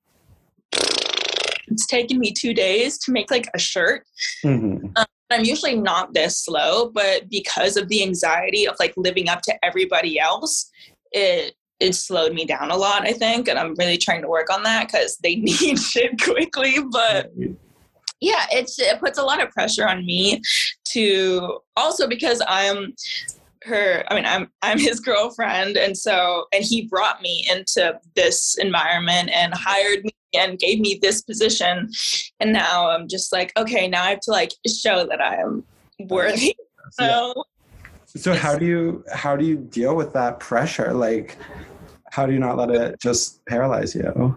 it's 0.72 1.86
taken 1.86 2.18
me 2.18 2.32
two 2.32 2.54
days 2.54 2.98
to 2.98 3.10
make 3.10 3.30
like 3.30 3.48
a 3.54 3.58
shirt 3.58 4.04
mm-hmm. 4.44 4.86
um, 4.96 5.06
i'm 5.30 5.44
usually 5.44 5.74
not 5.74 6.14
this 6.14 6.38
slow 6.38 6.90
but 6.90 7.28
because 7.28 7.76
of 7.76 7.88
the 7.88 8.02
anxiety 8.02 8.66
of 8.66 8.76
like 8.78 8.94
living 8.96 9.28
up 9.28 9.42
to 9.42 9.52
everybody 9.64 10.18
else 10.18 10.70
it 11.10 11.54
it 11.82 11.94
slowed 11.94 12.32
me 12.32 12.44
down 12.44 12.70
a 12.70 12.76
lot 12.76 13.02
i 13.02 13.12
think 13.12 13.48
and 13.48 13.58
i'm 13.58 13.74
really 13.76 13.98
trying 13.98 14.22
to 14.22 14.28
work 14.28 14.52
on 14.52 14.62
that 14.62 14.86
because 14.86 15.16
they 15.22 15.36
need 15.36 15.78
shit 15.78 16.20
quickly 16.22 16.76
but 16.90 17.30
yeah 18.20 18.46
it's 18.50 18.78
it 18.78 19.00
puts 19.00 19.18
a 19.18 19.22
lot 19.22 19.42
of 19.42 19.50
pressure 19.50 19.86
on 19.86 20.04
me 20.06 20.40
to 20.84 21.58
also 21.76 22.08
because 22.08 22.40
i'm 22.48 22.94
her 23.64 24.04
i 24.10 24.14
mean 24.14 24.26
i'm 24.26 24.48
i'm 24.62 24.78
his 24.78 25.00
girlfriend 25.00 25.76
and 25.76 25.96
so 25.96 26.46
and 26.52 26.64
he 26.64 26.82
brought 26.88 27.20
me 27.22 27.46
into 27.50 27.98
this 28.16 28.56
environment 28.58 29.30
and 29.30 29.54
hired 29.54 30.04
me 30.04 30.10
and 30.34 30.58
gave 30.58 30.80
me 30.80 30.98
this 31.02 31.22
position 31.22 31.88
and 32.40 32.52
now 32.52 32.90
i'm 32.90 33.06
just 33.06 33.32
like 33.32 33.52
okay 33.56 33.86
now 33.86 34.02
i 34.02 34.10
have 34.10 34.20
to 34.20 34.30
like 34.30 34.52
show 34.66 35.06
that 35.06 35.20
i 35.20 35.36
am 35.36 35.64
worthy 36.08 36.54
so. 36.92 37.44
So 38.06 38.34
how 38.34 38.58
do 38.58 38.66
you 38.66 39.04
how 39.12 39.36
do 39.36 39.44
you 39.44 39.56
deal 39.56 39.96
with 39.96 40.12
that 40.12 40.38
pressure? 40.38 40.92
Like 40.92 41.38
how 42.12 42.26
do 42.26 42.32
you 42.34 42.38
not 42.38 42.58
let 42.58 42.70
it 42.70 43.00
just 43.00 43.44
paralyze 43.46 43.94
you? 43.94 44.36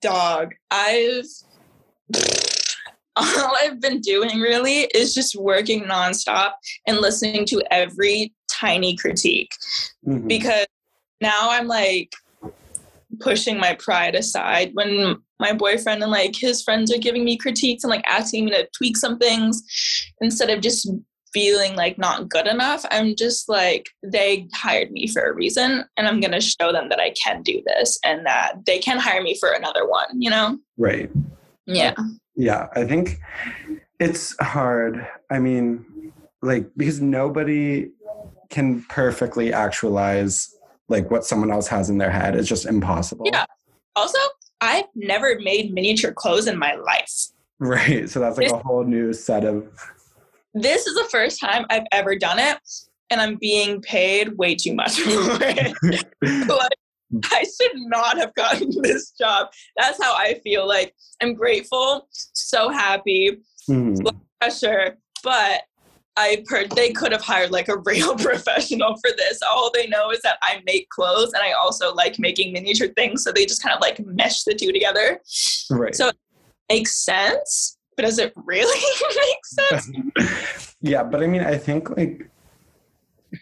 Dog, 0.00 0.54
I've 0.70 1.26
all 3.16 3.52
I've 3.60 3.80
been 3.80 4.00
doing 4.00 4.40
really 4.40 4.88
is 4.94 5.14
just 5.14 5.36
working 5.36 5.84
nonstop 5.84 6.52
and 6.86 6.98
listening 6.98 7.44
to 7.46 7.62
every 7.70 8.32
tiny 8.48 8.96
critique 8.96 9.50
mm-hmm. 10.06 10.26
because 10.26 10.66
now 11.20 11.50
I'm 11.50 11.66
like 11.66 12.12
pushing 13.20 13.58
my 13.58 13.74
pride 13.74 14.14
aside 14.14 14.70
when 14.72 15.16
my 15.38 15.52
boyfriend 15.52 16.02
and 16.02 16.10
like 16.10 16.34
his 16.36 16.62
friends 16.62 16.92
are 16.92 16.98
giving 16.98 17.24
me 17.24 17.36
critiques 17.36 17.84
and 17.84 17.90
like 17.90 18.04
asking 18.06 18.46
me 18.46 18.50
to 18.52 18.66
tweak 18.74 18.96
some 18.96 19.18
things 19.18 19.62
instead 20.22 20.48
of 20.48 20.62
just 20.62 20.88
feeling 21.36 21.76
like 21.76 21.98
not 21.98 22.30
good 22.30 22.46
enough. 22.46 22.86
I'm 22.90 23.14
just 23.14 23.46
like, 23.46 23.90
they 24.02 24.48
hired 24.54 24.90
me 24.90 25.06
for 25.06 25.20
a 25.20 25.34
reason, 25.34 25.84
and 25.98 26.08
I'm 26.08 26.18
going 26.18 26.32
to 26.32 26.40
show 26.40 26.72
them 26.72 26.88
that 26.88 26.98
I 26.98 27.10
can 27.22 27.42
do 27.42 27.62
this 27.66 27.98
and 28.02 28.24
that 28.24 28.64
they 28.64 28.78
can 28.78 28.98
hire 28.98 29.22
me 29.22 29.36
for 29.38 29.50
another 29.50 29.86
one, 29.86 30.06
you 30.18 30.30
know? 30.30 30.58
Right. 30.78 31.10
Yeah. 31.66 31.92
Yeah. 32.36 32.68
I 32.74 32.84
think 32.84 33.20
it's 34.00 34.34
hard. 34.40 35.06
I 35.30 35.38
mean, 35.38 35.84
like, 36.40 36.70
because 36.74 37.02
nobody 37.02 37.90
can 38.48 38.82
perfectly 38.84 39.52
actualize 39.52 40.54
like 40.88 41.10
what 41.10 41.26
someone 41.26 41.50
else 41.50 41.68
has 41.68 41.90
in 41.90 41.98
their 41.98 42.10
head. 42.10 42.34
It's 42.34 42.48
just 42.48 42.64
impossible. 42.64 43.26
Yeah. 43.30 43.44
Also, 43.94 44.18
I've 44.62 44.86
never 44.94 45.38
made 45.40 45.74
miniature 45.74 46.12
clothes 46.12 46.46
in 46.46 46.58
my 46.58 46.76
life. 46.76 47.12
Right. 47.58 48.08
So 48.08 48.20
that's 48.20 48.38
like 48.38 48.50
a 48.50 48.56
whole 48.56 48.84
new 48.84 49.12
set 49.12 49.44
of 49.44 49.68
this 50.56 50.86
is 50.86 50.94
the 50.94 51.08
first 51.10 51.40
time 51.40 51.66
I've 51.70 51.86
ever 51.92 52.16
done 52.16 52.38
it, 52.38 52.58
and 53.10 53.20
I'm 53.20 53.36
being 53.36 53.80
paid 53.82 54.36
way 54.38 54.54
too 54.54 54.74
much 54.74 54.98
for 55.00 55.38
it. 55.40 55.74
like, 56.48 56.72
I 57.32 57.44
should 57.44 57.72
not 57.74 58.18
have 58.18 58.34
gotten 58.34 58.70
this 58.82 59.12
job. 59.12 59.48
That's 59.76 60.02
how 60.02 60.14
I 60.14 60.40
feel. 60.42 60.66
Like 60.66 60.94
I'm 61.22 61.34
grateful, 61.34 62.08
so 62.10 62.70
happy, 62.70 63.38
mm. 63.68 64.20
pressure, 64.40 64.96
but 65.22 65.62
I 66.16 66.42
heard 66.48 66.70
they 66.70 66.92
could 66.92 67.12
have 67.12 67.20
hired 67.20 67.50
like 67.50 67.68
a 67.68 67.76
real 67.84 68.16
professional 68.16 68.96
for 68.96 69.10
this. 69.16 69.40
All 69.48 69.70
they 69.72 69.86
know 69.86 70.10
is 70.10 70.22
that 70.22 70.38
I 70.42 70.62
make 70.64 70.88
clothes 70.88 71.32
and 71.34 71.42
I 71.42 71.52
also 71.52 71.94
like 71.94 72.18
making 72.18 72.54
miniature 72.54 72.88
things. 72.88 73.22
So 73.22 73.32
they 73.32 73.44
just 73.44 73.62
kind 73.62 73.74
of 73.74 73.82
like 73.82 74.04
mesh 74.04 74.44
the 74.44 74.54
two 74.54 74.72
together. 74.72 75.20
Right. 75.70 75.94
So 75.94 76.08
it 76.08 76.16
makes 76.70 77.04
sense 77.04 77.75
but 77.96 78.04
does 78.04 78.18
it 78.18 78.32
really 78.36 78.82
make 79.16 79.46
sense? 79.46 80.76
yeah, 80.80 81.02
but 81.02 81.22
I 81.22 81.26
mean, 81.26 81.42
I 81.42 81.56
think 81.56 81.90
like 81.96 82.30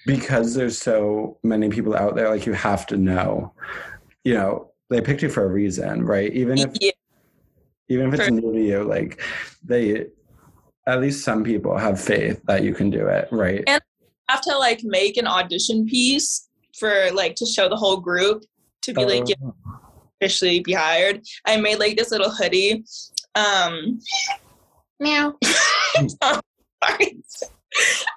because 0.06 0.54
there's 0.54 0.78
so 0.78 1.38
many 1.42 1.68
people 1.68 1.96
out 1.96 2.14
there, 2.14 2.28
like 2.28 2.46
you 2.46 2.52
have 2.52 2.86
to 2.86 2.96
know, 2.96 3.52
you 4.24 4.34
know, 4.34 4.70
they 4.90 5.00
picked 5.00 5.22
you 5.22 5.28
for 5.28 5.44
a 5.44 5.48
reason, 5.48 6.04
right? 6.04 6.32
Even 6.32 6.58
if 6.58 6.72
yeah. 6.80 6.92
even 7.88 8.08
if 8.08 8.14
it's 8.14 8.24
for- 8.26 8.30
new 8.30 8.52
to 8.52 8.62
you, 8.62 8.84
like 8.84 9.20
they 9.64 10.06
at 10.86 11.00
least 11.00 11.24
some 11.24 11.42
people 11.42 11.76
have 11.76 12.00
faith 12.00 12.40
that 12.46 12.62
you 12.62 12.74
can 12.74 12.90
do 12.90 13.06
it, 13.06 13.28
right? 13.30 13.64
And 13.66 13.82
have 14.28 14.42
to 14.42 14.56
like 14.56 14.82
make 14.84 15.16
an 15.16 15.26
audition 15.26 15.86
piece 15.86 16.48
for 16.78 17.10
like 17.12 17.34
to 17.36 17.46
show 17.46 17.68
the 17.68 17.76
whole 17.76 17.98
group 17.98 18.44
to 18.82 18.92
be 18.92 19.04
like 19.04 19.24
oh. 19.42 19.54
officially 20.20 20.60
be 20.60 20.72
hired. 20.72 21.22
I 21.46 21.56
made 21.56 21.78
like 21.78 21.96
this 21.96 22.10
little 22.10 22.30
hoodie 22.30 22.84
um 23.36 23.98
Meow. 25.04 25.34
Sorry. 25.44 27.22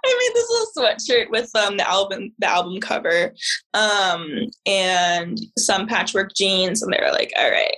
I 0.03 0.19
made 0.19 0.31
this 0.35 0.49
little 0.49 0.67
sweatshirt 0.77 1.29
with 1.29 1.49
um 1.55 1.77
the 1.77 1.89
album 1.89 2.33
the 2.39 2.49
album 2.49 2.79
cover, 2.79 3.33
um, 3.73 4.47
and 4.65 5.39
some 5.57 5.87
patchwork 5.87 6.33
jeans, 6.35 6.81
and 6.81 6.93
they 6.93 6.99
were 7.01 7.11
like, 7.11 7.31
"All 7.37 7.49
right, 7.49 7.75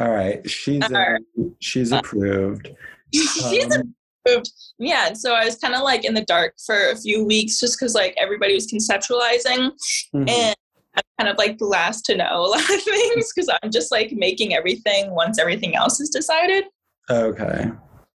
all 0.00 0.10
right, 0.10 0.48
she's 0.48 0.82
uh, 0.82 1.18
she's 1.60 1.92
approved." 1.92 2.70
she's 3.12 3.74
um, 3.74 3.94
approved. 4.24 4.50
Yeah, 4.78 5.08
and 5.08 5.18
so 5.18 5.34
I 5.34 5.44
was 5.44 5.56
kind 5.56 5.74
of 5.74 5.82
like 5.82 6.04
in 6.04 6.14
the 6.14 6.24
dark 6.24 6.54
for 6.64 6.90
a 6.90 6.96
few 6.96 7.24
weeks, 7.24 7.60
just 7.60 7.78
because 7.78 7.94
like 7.94 8.14
everybody 8.18 8.54
was 8.54 8.66
conceptualizing, 8.72 9.72
mm-hmm. 10.14 10.28
and 10.28 10.56
I'm 10.96 11.02
kind 11.18 11.30
of 11.30 11.36
like 11.38 11.58
the 11.58 11.66
last 11.66 12.04
to 12.06 12.16
know 12.16 12.24
a 12.46 12.48
lot 12.48 12.70
of 12.70 12.82
things 12.82 13.30
because 13.34 13.50
I'm 13.62 13.70
just 13.70 13.92
like 13.92 14.12
making 14.12 14.54
everything 14.54 15.14
once 15.14 15.38
everything 15.38 15.76
else 15.76 16.00
is 16.00 16.08
decided. 16.08 16.64
Okay. 17.10 17.70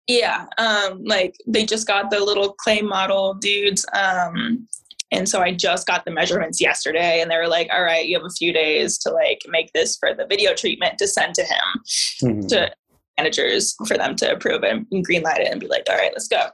Yeah, 0.08 0.46
um, 0.58 1.04
like 1.04 1.36
they 1.48 1.66
just 1.66 1.88
got 1.88 2.10
the 2.10 2.20
little 2.20 2.54
clay 2.54 2.82
model 2.82 3.36
dudes. 3.36 3.86
Um, 3.94 4.68
and 5.12 5.30
so 5.30 5.42
I 5.42 5.54
just 5.54 5.88
got 5.88 6.06
the 6.06 6.12
measurements 6.12 6.60
yesterday, 6.60 7.22
and 7.22 7.30
they 7.32 7.38
were 7.38 7.48
like, 7.48 7.70
"All 7.72 7.84
right, 7.84 8.06
you 8.06 8.18
have 8.18 8.26
a 8.26 8.34
few 8.38 8.52
days 8.52 8.98
to 9.00 9.12
like 9.12 9.42
make 9.48 9.72
this 9.74 9.96
for 9.98 10.14
the 10.14 10.26
video 10.26 10.54
treatment 10.54 10.98
to 10.98 11.08
send 11.08 11.36
to 11.36 11.44
him 11.44 11.84
mm-hmm. 12.24 12.48
to 12.48 12.72
managers 13.18 13.76
for 13.88 13.96
them 13.98 14.16
to 14.18 14.32
approve 14.32 14.64
it 14.64 14.74
and 14.74 15.08
greenlight 15.08 15.40
it 15.40 15.52
and 15.52 15.60
be 15.60 15.68
like, 15.68 15.84
all 15.90 15.96
right, 15.96 16.12
let's 16.14 16.28
go." 16.28 16.48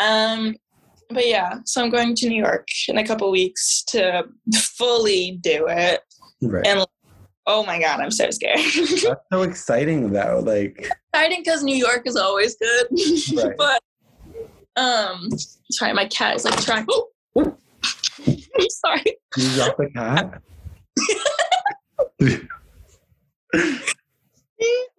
Um, 0.00 0.56
but 1.10 1.26
yeah, 1.26 1.58
so 1.66 1.82
I'm 1.82 1.90
going 1.90 2.14
to 2.14 2.28
New 2.28 2.42
York 2.42 2.68
in 2.88 2.98
a 2.98 3.06
couple 3.06 3.30
weeks 3.30 3.82
to 3.88 4.24
fully 4.54 5.38
do 5.42 5.66
it 5.68 6.00
right. 6.42 6.66
and 6.66 6.86
Oh 7.46 7.64
my 7.64 7.78
god, 7.78 8.00
I'm 8.00 8.10
so 8.10 8.30
scared. 8.30 8.58
That's 8.76 9.02
so 9.02 9.42
exciting 9.42 10.10
though. 10.12 10.42
Like 10.44 10.90
exciting 11.12 11.42
because 11.44 11.62
New 11.62 11.76
York 11.76 12.02
is 12.06 12.16
always 12.16 12.56
good. 12.56 12.86
Right. 13.36 13.54
but 13.58 13.82
um 14.76 15.28
sorry, 15.70 15.92
my 15.92 16.06
cat 16.06 16.36
is 16.36 16.44
like 16.44 16.60
trying 16.62 16.86
oh, 16.90 17.08
I'm 17.36 17.54
sorry. 18.68 19.16
You 19.36 19.50
dropped 19.54 19.78
the 19.78 19.90
cat? 19.94 20.42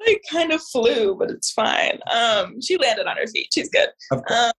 like 0.06 0.22
kind 0.32 0.52
of 0.52 0.62
flew, 0.62 1.16
but 1.16 1.32
it's 1.32 1.52
fine. 1.52 2.00
Um 2.14 2.62
she 2.62 2.78
landed 2.78 3.08
on 3.08 3.18
her 3.18 3.28
feet. 3.28 3.48
She's 3.52 3.70
good. 3.70 3.90
Um, 4.12 4.52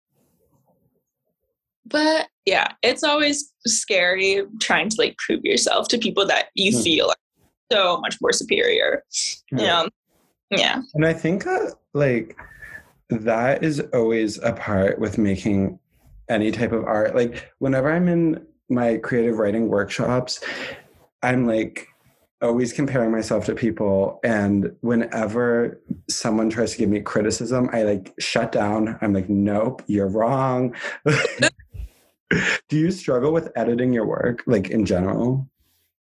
but 1.86 2.30
yeah, 2.48 2.70
it's 2.82 3.04
always 3.04 3.54
scary 3.68 4.42
trying 4.60 4.90
to 4.90 4.96
like 4.98 5.16
prove 5.18 5.46
yourself 5.46 5.88
to 5.90 6.00
people 6.00 6.26
that 6.26 6.48
you 6.56 6.76
hmm. 6.76 6.82
feel 6.82 7.12
so 7.72 8.00
much 8.00 8.18
more 8.22 8.32
superior. 8.32 9.04
You 9.52 9.58
know, 9.58 9.90
yeah. 10.50 10.82
And 10.94 11.06
I 11.06 11.14
think 11.14 11.48
uh, 11.48 11.72
like 11.94 12.38
that 13.10 13.64
is 13.64 13.80
always 13.94 14.38
a 14.40 14.54
part 14.54 15.00
with 15.00 15.18
making 15.18 15.80
any 16.30 16.52
type 16.52 16.72
of 16.72 16.84
art. 16.84 17.16
Like 17.16 17.52
whenever 17.60 17.92
I'm 17.92 18.08
in 18.08 18.46
my 18.70 18.98
creative 18.98 19.38
writing 19.38 19.70
workshops, 19.70 20.44
I'm 21.22 21.46
like 21.46 21.88
always 22.42 22.74
comparing 22.74 23.12
myself 23.12 23.46
to 23.46 23.56
people 23.56 24.20
and 24.24 24.76
whenever 24.82 25.82
someone 26.10 26.50
tries 26.50 26.74
to 26.74 26.78
give 26.78 26.90
me 26.90 27.00
criticism 27.00 27.70
i 27.72 27.84
like 27.84 28.14
shut 28.20 28.52
down 28.52 28.98
i'm 29.02 29.14
like 29.14 29.30
nope 29.30 29.82
you're 29.88 30.10
wrong 30.10 30.76
do 32.70 32.78
you 32.78 32.92
struggle 32.92 33.32
with 33.32 33.52
editing 33.56 33.94
your 33.94 34.06
work 34.06 34.44
like 34.48 34.70
in 34.70 34.86
general 34.86 35.50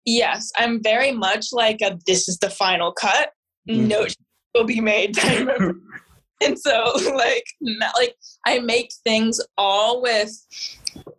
Yes, 0.04 0.50
I'm 0.56 0.82
very 0.82 1.12
much 1.12 1.48
like 1.52 1.80
a 1.82 1.98
this 2.06 2.28
is 2.28 2.38
the 2.38 2.50
final 2.50 2.92
cut. 2.92 3.32
Mm-hmm. 3.68 3.88
No 3.88 4.06
will 4.54 4.64
be 4.64 4.80
made. 4.80 5.16
and 6.42 6.58
so 6.58 6.92
like 7.14 7.44
like 7.96 8.14
I 8.46 8.58
make 8.58 8.92
things 9.04 9.40
all 9.56 10.02
with 10.02 10.30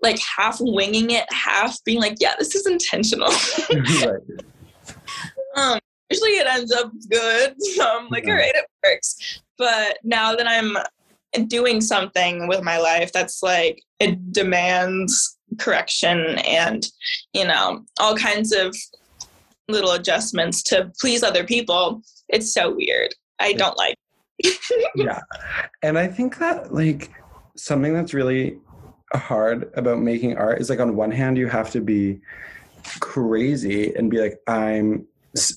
like 0.02 0.20
half 0.20 0.58
winging 0.60 1.12
it, 1.12 1.26
half 1.32 1.78
being 1.86 2.00
like, 2.00 2.18
yeah, 2.20 2.36
this 2.38 2.56
is 2.56 2.68
intentional. 2.68 3.30
right. 3.72 4.20
um, 5.56 5.80
usually 6.10 6.32
it 6.32 6.48
ends 6.48 6.72
up 6.72 6.92
good. 7.10 7.56
So 7.76 7.86
I'm 7.86 8.10
like, 8.10 8.26
yeah. 8.26 8.34
all 8.34 8.38
right, 8.38 8.54
it 8.54 8.66
works. 8.86 9.42
But 9.58 9.98
now 10.04 10.36
that 10.36 10.48
I'm 10.48 10.78
doing 11.48 11.82
something 11.82 12.48
with 12.48 12.62
my 12.62 12.78
life 12.78 13.12
that's 13.12 13.42
like 13.42 13.82
it 14.00 14.32
demands 14.32 15.38
correction 15.58 16.38
and 16.40 16.88
you 17.34 17.46
know 17.46 17.84
all 18.00 18.16
kinds 18.16 18.52
of 18.52 18.76
little 19.70 19.92
adjustments 19.92 20.62
to 20.64 20.92
please 21.00 21.24
other 21.24 21.44
people. 21.44 22.02
It's 22.30 22.54
so 22.54 22.76
weird. 22.76 23.14
I 23.40 23.54
don't 23.54 23.78
like 23.78 23.96
yeah. 24.96 25.22
And 25.82 25.98
i 25.98 26.08
think 26.08 26.38
that 26.40 26.74
like 26.74 27.12
something 27.56 27.94
that's 27.94 28.14
really 28.14 28.58
hard 29.14 29.72
about 29.76 30.00
making 30.00 30.38
art 30.38 30.60
is 30.60 30.70
like 30.70 30.80
on 30.80 30.96
one 30.96 31.12
hand 31.12 31.38
you 31.38 31.48
have 31.48 31.70
to 31.72 31.82
be 31.82 32.20
crazy 33.00 33.94
and 33.96 34.10
be 34.10 34.20
like 34.20 34.40
i'm 34.48 35.06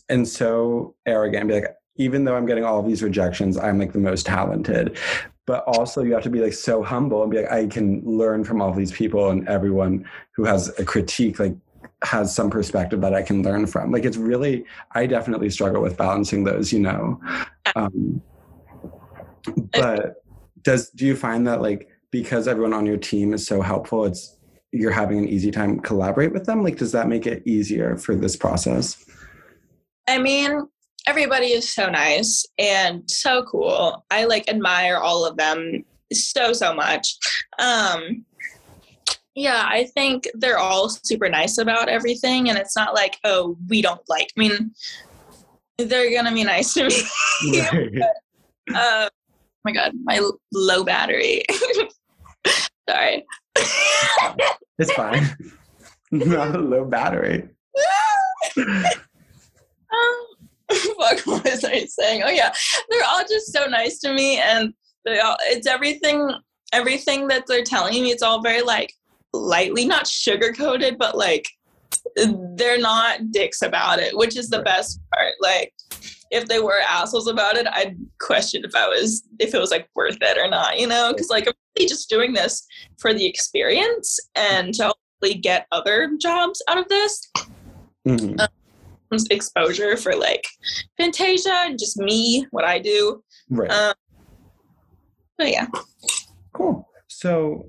and 0.09 0.29
so 0.29 0.95
arrogant 1.07 1.41
and 1.41 1.49
be 1.49 1.55
like 1.55 1.75
even 1.97 2.25
though 2.25 2.37
i'm 2.37 2.47
getting 2.47 2.65
all 2.65 2.83
these 2.83 3.03
rejections 3.03 3.57
i'm 3.57 3.79
like 3.79 3.93
the 3.93 3.99
most 3.99 4.27
talented 4.27 4.99
but 5.47 5.65
also 5.67 6.03
you 6.03 6.13
have 6.13 6.23
to 6.23 6.31
be 6.31 6.41
like 6.41 6.53
so 6.53 6.83
humble 6.83 7.23
and 7.23 7.31
be 7.31 7.39
like 7.39 7.51
i 7.51 7.67
can 7.67 8.03
learn 8.05 8.45
from 8.45 8.61
all 8.61 8.73
these 8.73 8.93
people 8.93 9.31
and 9.31 9.49
everyone 9.49 10.09
who 10.33 10.45
has 10.45 10.69
a 10.79 10.85
critique 10.85 11.39
like 11.39 11.55
has 12.03 12.35
some 12.35 12.51
perspective 12.51 13.01
that 13.01 13.15
i 13.15 13.23
can 13.23 13.43
learn 13.43 13.67
from 13.67 13.91
like 13.91 14.05
it's 14.05 14.17
really 14.17 14.65
i 14.93 15.07
definitely 15.07 15.49
struggle 15.49 15.81
with 15.81 15.97
balancing 15.97 16.45
those 16.45 16.73
you 16.73 16.81
know 16.81 17.21
um, 17.75 18.21
but 19.73 20.23
does 20.63 20.91
do 20.91 21.07
you 21.07 21.17
find 21.17 21.47
that 21.47 21.63
like 21.63 21.89
because 22.11 22.49
everyone 22.49 22.73
on 22.73 22.87
your 22.87 22.97
team 22.97 23.33
is 23.33 23.47
so 23.47 23.63
helpful 23.63 24.05
it's 24.05 24.37
you're 24.73 24.91
having 24.91 25.19
an 25.19 25.29
easy 25.29 25.51
time 25.51 25.81
collaborate 25.81 26.33
with 26.33 26.47
them? 26.47 26.63
Like, 26.63 26.77
does 26.77 26.93
that 26.93 27.09
make 27.09 27.27
it 27.27 27.43
easier 27.47 27.97
for 27.97 28.15
this 28.15 28.37
process? 28.37 29.05
I 30.09 30.19
mean, 30.19 30.69
everybody 31.07 31.47
is 31.49 31.73
so 31.73 31.89
nice 31.89 32.45
and 32.59 33.09
so 33.09 33.45
cool. 33.45 34.05
I 34.11 34.25
like 34.25 34.49
admire 34.49 34.97
all 34.97 35.25
of 35.25 35.37
them 35.37 35.85
so 36.13 36.53
so 36.53 36.75
much. 36.75 37.17
Um 37.59 38.25
yeah, 39.35 39.69
I 39.69 39.85
think 39.95 40.29
they're 40.35 40.59
all 40.59 40.89
super 40.89 41.29
nice 41.29 41.59
about 41.59 41.91
everything 41.91 42.49
and 42.49 42.57
it's 42.59 42.75
not 42.75 42.95
like, 42.95 43.19
oh, 43.23 43.57
we 43.69 43.83
don't 43.83 44.01
like. 44.09 44.29
I 44.37 44.41
mean, 44.41 44.73
they're 45.77 46.11
going 46.11 46.25
to 46.25 46.33
be 46.33 46.43
nice 46.43 46.73
to 46.73 46.89
me. 46.89 47.61
Right. 47.61 47.91
but, 48.67 48.75
uh, 48.75 49.09
oh 49.09 49.09
my 49.63 49.73
god, 49.73 49.93
my 50.05 50.27
low 50.55 50.85
battery. 50.85 51.45
Sorry. 52.89 53.27
it's 54.79 54.93
fine. 54.95 55.37
Not 56.11 56.55
a 56.57 56.59
low 56.59 56.87
battery. 56.87 57.49
um, 58.57 58.85
fuck, 60.99 61.21
what 61.27 61.45
was 61.45 61.65
I 61.65 61.85
saying? 61.85 62.23
Oh 62.25 62.31
yeah, 62.31 62.53
they're 62.91 63.05
all 63.09 63.23
just 63.29 63.53
so 63.53 63.67
nice 63.67 63.99
to 64.01 64.13
me, 64.13 64.39
and 64.39 64.73
they 65.05 65.21
all, 65.21 65.37
it's 65.43 65.67
everything. 65.67 66.31
Everything 66.73 67.29
that 67.29 67.45
they're 67.47 67.63
telling 67.63 67.93
me, 68.03 68.11
it's 68.11 68.25
all 68.25 68.43
very 68.43 68.61
like 68.61 68.93
lightly, 69.33 69.87
not 69.87 70.07
sugar 70.07 70.53
coated, 70.53 70.99
but 70.99 71.17
like 71.17 71.47
they're 72.57 72.79
not 72.79 73.31
dicks 73.31 73.63
about 73.63 73.99
it, 73.99 74.17
which 74.17 74.37
is 74.37 74.49
the 74.49 74.59
right. 74.59 74.67
best 74.67 75.01
part. 75.15 75.35
Like 75.41 75.73
if 76.31 76.47
they 76.47 76.59
were 76.59 76.81
assholes 76.81 77.29
about 77.29 77.57
it, 77.57 77.67
I'd 77.69 77.97
question 78.21 78.65
if 78.65 78.75
I 78.75 78.89
was 78.89 79.23
if 79.39 79.55
it 79.55 79.59
was 79.59 79.71
like 79.71 79.89
worth 79.95 80.19
it 80.21 80.39
or 80.39 80.49
not, 80.49 80.79
you 80.79 80.87
know? 80.87 81.13
Because 81.13 81.31
like 81.31 81.47
I'm 81.47 81.55
really 81.77 81.89
just 81.89 82.09
doing 82.09 82.33
this 82.33 82.67
for 82.99 83.15
the 83.15 83.25
experience 83.25 84.19
and 84.35 84.75
to 84.75 84.93
hopefully 85.21 85.41
get 85.41 85.67
other 85.73 86.13
jobs 86.21 86.63
out 86.69 86.79
of 86.79 86.89
this. 86.89 87.31
Mm-hmm. 88.07 88.41
Um, 88.41 88.49
exposure 89.31 89.97
for 89.97 90.15
like 90.15 90.47
Fantasia 90.97 91.63
and 91.67 91.79
just 91.79 91.97
me, 91.97 92.47
what 92.51 92.65
I 92.65 92.79
do. 92.79 93.23
Right. 93.51 93.71
Um, 93.71 93.95
but 95.39 95.51
yeah. 95.51 95.67
Cool. 96.53 96.89
So 97.09 97.67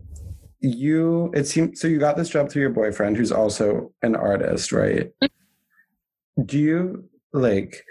you 0.60 1.32
it 1.36 1.46
seems 1.46 1.79
so 1.79 1.88
you 1.88 2.00
got 2.00 2.17
this 2.17 2.29
job 2.29 2.50
through 2.50 2.62
your 2.62 2.72
boyfriend 2.72 3.17
who's 3.17 3.32
also 3.32 3.94
an 4.01 4.15
artist, 4.15 4.72
right? 4.72 5.12
Mm-hmm. 5.22 6.44
Do 6.46 6.60
you 6.60 7.10
like 7.34 7.84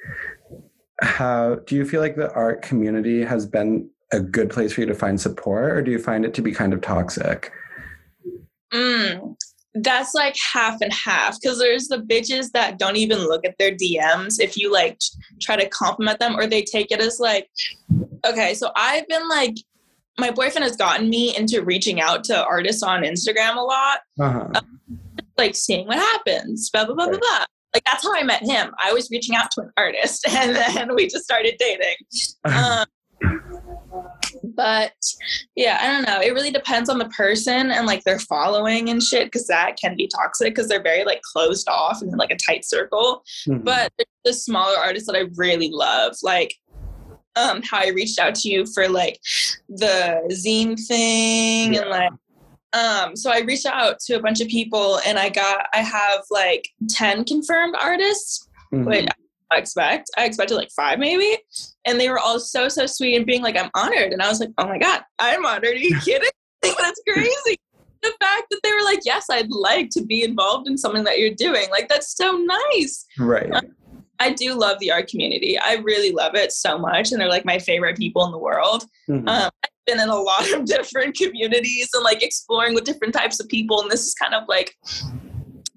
how 1.00 1.56
do 1.66 1.76
you 1.76 1.84
feel 1.84 2.00
like 2.00 2.16
the 2.16 2.32
art 2.32 2.62
community 2.62 3.22
has 3.22 3.46
been 3.46 3.90
a 4.12 4.20
good 4.20 4.50
place 4.50 4.72
for 4.72 4.80
you 4.80 4.86
to 4.86 4.94
find 4.94 5.20
support 5.20 5.72
or 5.72 5.82
do 5.82 5.90
you 5.90 5.98
find 5.98 6.24
it 6.24 6.32
to 6.34 6.42
be 6.42 6.52
kind 6.52 6.72
of 6.72 6.80
toxic? 6.80 7.52
Mm, 8.72 9.36
that's 9.82 10.14
like 10.14 10.36
half 10.36 10.80
and 10.80 10.92
half 10.92 11.40
because 11.40 11.58
there's 11.58 11.88
the 11.88 11.98
bitches 11.98 12.50
that 12.52 12.78
don't 12.78 12.96
even 12.96 13.18
look 13.18 13.44
at 13.44 13.56
their 13.58 13.72
DMs 13.72 14.40
if 14.40 14.56
you 14.56 14.72
like 14.72 14.98
try 15.40 15.56
to 15.56 15.68
compliment 15.68 16.18
them 16.18 16.36
or 16.36 16.46
they 16.46 16.62
take 16.62 16.90
it 16.90 17.00
as 17.00 17.20
like, 17.20 17.48
okay, 18.24 18.54
so 18.54 18.70
I've 18.76 19.06
been 19.08 19.28
like, 19.28 19.56
my 20.18 20.30
boyfriend 20.30 20.64
has 20.64 20.76
gotten 20.76 21.10
me 21.10 21.36
into 21.36 21.62
reaching 21.62 22.00
out 22.00 22.24
to 22.24 22.44
artists 22.44 22.82
on 22.82 23.02
Instagram 23.02 23.56
a 23.56 23.60
lot, 23.60 23.98
uh-huh. 24.18 24.48
um, 24.54 25.00
like 25.36 25.54
seeing 25.54 25.86
what 25.86 25.98
happens, 25.98 26.70
blah, 26.70 26.86
blah, 26.86 26.94
blah, 26.94 27.04
right. 27.04 27.20
blah, 27.20 27.38
blah. 27.38 27.44
Like 27.74 27.84
that's 27.84 28.02
how 28.02 28.14
I 28.14 28.22
met 28.22 28.42
him. 28.42 28.72
I 28.82 28.94
was 28.94 29.10
reaching 29.10 29.36
out 29.36 29.50
to 29.52 29.62
an 29.62 29.72
artist 29.76 30.26
and 30.30 30.56
then 30.56 30.94
we 30.94 31.08
just 31.08 31.24
started 31.24 31.56
dating. 31.58 31.96
Um, 32.44 32.86
but 34.56 34.92
yeah, 35.54 35.78
I 35.80 35.86
don't 35.86 36.06
know. 36.06 36.20
It 36.20 36.34
really 36.34 36.50
depends 36.50 36.88
on 36.88 36.98
the 36.98 37.08
person 37.08 37.70
and 37.70 37.86
like 37.86 38.02
their 38.04 38.18
following 38.18 38.88
and 38.90 39.02
shit 39.02 39.26
because 39.26 39.46
that 39.46 39.76
can 39.76 39.96
be 39.96 40.08
toxic 40.08 40.54
because 40.54 40.68
they're 40.68 40.82
very 40.82 41.04
like 41.04 41.22
closed 41.22 41.68
off 41.68 42.02
and 42.02 42.10
like 42.16 42.30
a 42.30 42.36
tight 42.36 42.64
circle. 42.64 43.22
Mm-hmm. 43.46 43.62
But 43.62 43.92
the 44.24 44.32
smaller 44.32 44.78
artists 44.78 45.06
that 45.06 45.16
I 45.16 45.24
really 45.36 45.70
love, 45.70 46.16
like 46.22 46.54
um 47.36 47.60
how 47.62 47.78
I 47.78 47.88
reached 47.88 48.18
out 48.18 48.34
to 48.36 48.48
you 48.48 48.64
for 48.66 48.88
like 48.88 49.20
the 49.68 50.22
zine 50.32 50.80
thing 50.86 51.74
yeah. 51.74 51.82
and 51.82 51.90
like 51.90 52.12
um, 52.72 53.16
so 53.16 53.30
I 53.30 53.40
reached 53.40 53.64
out 53.64 54.00
to 54.00 54.14
a 54.14 54.20
bunch 54.20 54.42
of 54.42 54.48
people 54.48 55.00
and 55.06 55.18
I 55.18 55.30
got, 55.30 55.66
I 55.72 55.78
have 55.78 56.24
like 56.30 56.68
10 56.90 57.24
confirmed 57.24 57.74
artists, 57.80 58.46
mm-hmm. 58.72 58.84
which 58.84 59.06
I 59.06 59.14
expect. 59.54 60.10
I 60.16 60.24
expected 60.24 60.56
like 60.56 60.70
five 60.74 60.98
maybe. 60.98 61.38
And 61.86 62.00
they 62.00 62.08
were 62.08 62.18
all 62.18 62.38
so, 62.40 62.68
so 62.68 62.86
sweet 62.86 63.16
and 63.16 63.26
being 63.26 63.42
like, 63.42 63.56
I'm 63.56 63.70
honored. 63.74 64.12
And 64.12 64.22
I 64.22 64.28
was 64.28 64.40
like, 64.40 64.50
oh 64.58 64.66
my 64.66 64.78
God, 64.78 65.02
I'm 65.18 65.44
honored. 65.44 65.64
Are 65.64 65.74
you 65.74 65.98
kidding? 66.04 66.28
that's 66.62 67.00
crazy. 67.08 67.56
the 68.02 68.12
fact 68.20 68.46
that 68.50 68.60
they 68.62 68.70
were 68.70 68.84
like, 68.84 69.00
yes, 69.04 69.26
I'd 69.30 69.50
like 69.50 69.90
to 69.90 70.04
be 70.04 70.24
involved 70.24 70.68
in 70.68 70.76
something 70.76 71.04
that 71.04 71.18
you're 71.18 71.34
doing. 71.34 71.66
Like, 71.70 71.88
that's 71.88 72.16
so 72.16 72.32
nice. 72.32 73.06
Right. 73.18 73.52
Um, 73.52 73.76
I 74.18 74.32
do 74.32 74.54
love 74.54 74.78
the 74.78 74.90
art 74.90 75.08
community. 75.08 75.58
I 75.58 75.74
really 75.74 76.12
love 76.12 76.34
it 76.34 76.52
so 76.52 76.78
much. 76.78 77.12
And 77.12 77.20
they're 77.20 77.28
like 77.28 77.44
my 77.44 77.58
favorite 77.58 77.96
people 77.96 78.24
in 78.24 78.32
the 78.32 78.38
world. 78.38 78.84
Mm-hmm. 79.08 79.28
Um, 79.28 79.50
I've 79.64 79.70
been 79.86 80.00
in 80.00 80.08
a 80.08 80.16
lot 80.16 80.50
of 80.52 80.64
different 80.66 81.16
communities 81.16 81.88
and 81.94 82.02
like 82.02 82.22
exploring 82.22 82.74
with 82.74 82.84
different 82.84 83.14
types 83.14 83.40
of 83.40 83.48
people. 83.48 83.80
And 83.80 83.90
this 83.90 84.06
is 84.06 84.14
kind 84.14 84.34
of 84.34 84.44
like 84.48 84.74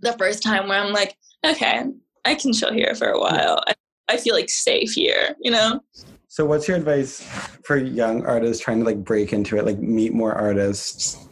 the 0.02 0.14
first 0.18 0.42
time 0.42 0.68
where 0.68 0.82
I'm 0.82 0.94
like, 0.94 1.16
okay, 1.46 1.86
I 2.30 2.36
can 2.36 2.54
chill 2.54 2.72
here 2.72 2.94
for 2.94 3.08
a 3.10 3.20
while. 3.20 3.60
I, 3.68 3.74
I 4.08 4.18
feel 4.18 4.36
like 4.36 4.52
safe 4.52 4.92
here, 4.92 5.36
you 5.42 5.50
know? 5.50 5.82
So 6.28 6.46
what's 6.46 6.68
your 6.68 6.78
advice 6.78 7.22
for 7.64 7.76
young 7.76 8.24
artists 8.24 8.64
trying 8.64 8.78
to 8.80 8.86
like 8.86 9.04
break 9.04 9.34
into 9.34 9.58
it, 9.58 9.66
like 9.66 9.80
meet 9.80 10.14
more 10.14 10.34
artists? 10.34 11.28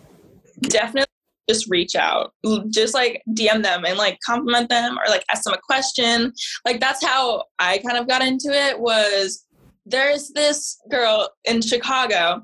Definitely 0.62 1.06
just 1.48 1.70
reach 1.70 1.96
out 1.96 2.34
just 2.68 2.94
like 2.94 3.22
dm 3.30 3.64
them 3.64 3.86
and 3.86 3.98
like 3.98 4.20
compliment 4.26 4.68
them 4.68 4.98
or 4.98 5.10
like 5.10 5.24
ask 5.32 5.44
them 5.44 5.54
a 5.54 5.58
question 5.66 6.34
like 6.66 6.82
that's 6.82 7.02
how 7.02 7.42
i 7.58 7.78
kind 7.78 7.98
of 7.98 8.06
got 8.06 8.22
into 8.22 8.50
it 8.52 8.78
was 8.78 9.48
there's 9.88 10.30
this 10.30 10.80
girl 10.90 11.30
in 11.46 11.62
Chicago 11.62 12.42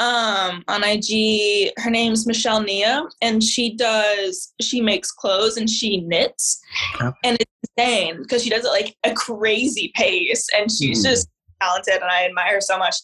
um, 0.00 0.64
on 0.66 0.82
IG. 0.82 1.70
Her 1.76 1.90
name's 1.90 2.26
Michelle 2.26 2.62
Nia, 2.62 3.04
and 3.22 3.44
she 3.44 3.76
does 3.76 4.52
she 4.60 4.80
makes 4.80 5.12
clothes 5.12 5.56
and 5.56 5.70
she 5.70 6.00
knits, 6.00 6.60
okay. 7.00 7.16
and 7.22 7.36
it's 7.38 7.52
insane 7.76 8.22
because 8.22 8.42
she 8.42 8.50
does 8.50 8.64
it 8.64 8.70
like 8.70 8.96
a 9.04 9.12
crazy 9.12 9.92
pace, 9.94 10.48
and 10.56 10.70
she's 10.72 11.04
mm. 11.04 11.10
just 11.10 11.28
talented, 11.62 11.94
and 11.94 12.10
I 12.10 12.24
admire 12.24 12.54
her 12.54 12.60
so 12.60 12.78
much. 12.78 12.96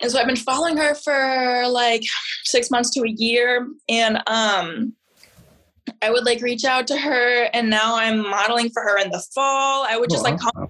And 0.00 0.10
so 0.10 0.18
I've 0.18 0.26
been 0.26 0.36
following 0.36 0.76
her 0.76 0.94
for 0.94 1.66
like 1.68 2.02
six 2.44 2.70
months 2.70 2.90
to 2.90 3.00
a 3.02 3.10
year, 3.10 3.66
and 3.88 4.22
um, 4.26 4.92
I 6.02 6.10
would 6.10 6.26
like 6.26 6.42
reach 6.42 6.64
out 6.64 6.86
to 6.88 6.98
her, 6.98 7.44
and 7.54 7.70
now 7.70 7.96
I'm 7.96 8.18
modeling 8.18 8.68
for 8.70 8.82
her 8.82 8.98
in 8.98 9.10
the 9.10 9.24
fall. 9.34 9.86
I 9.88 9.96
would 9.96 10.10
just 10.10 10.24
like 10.24 10.38
call 10.38 10.61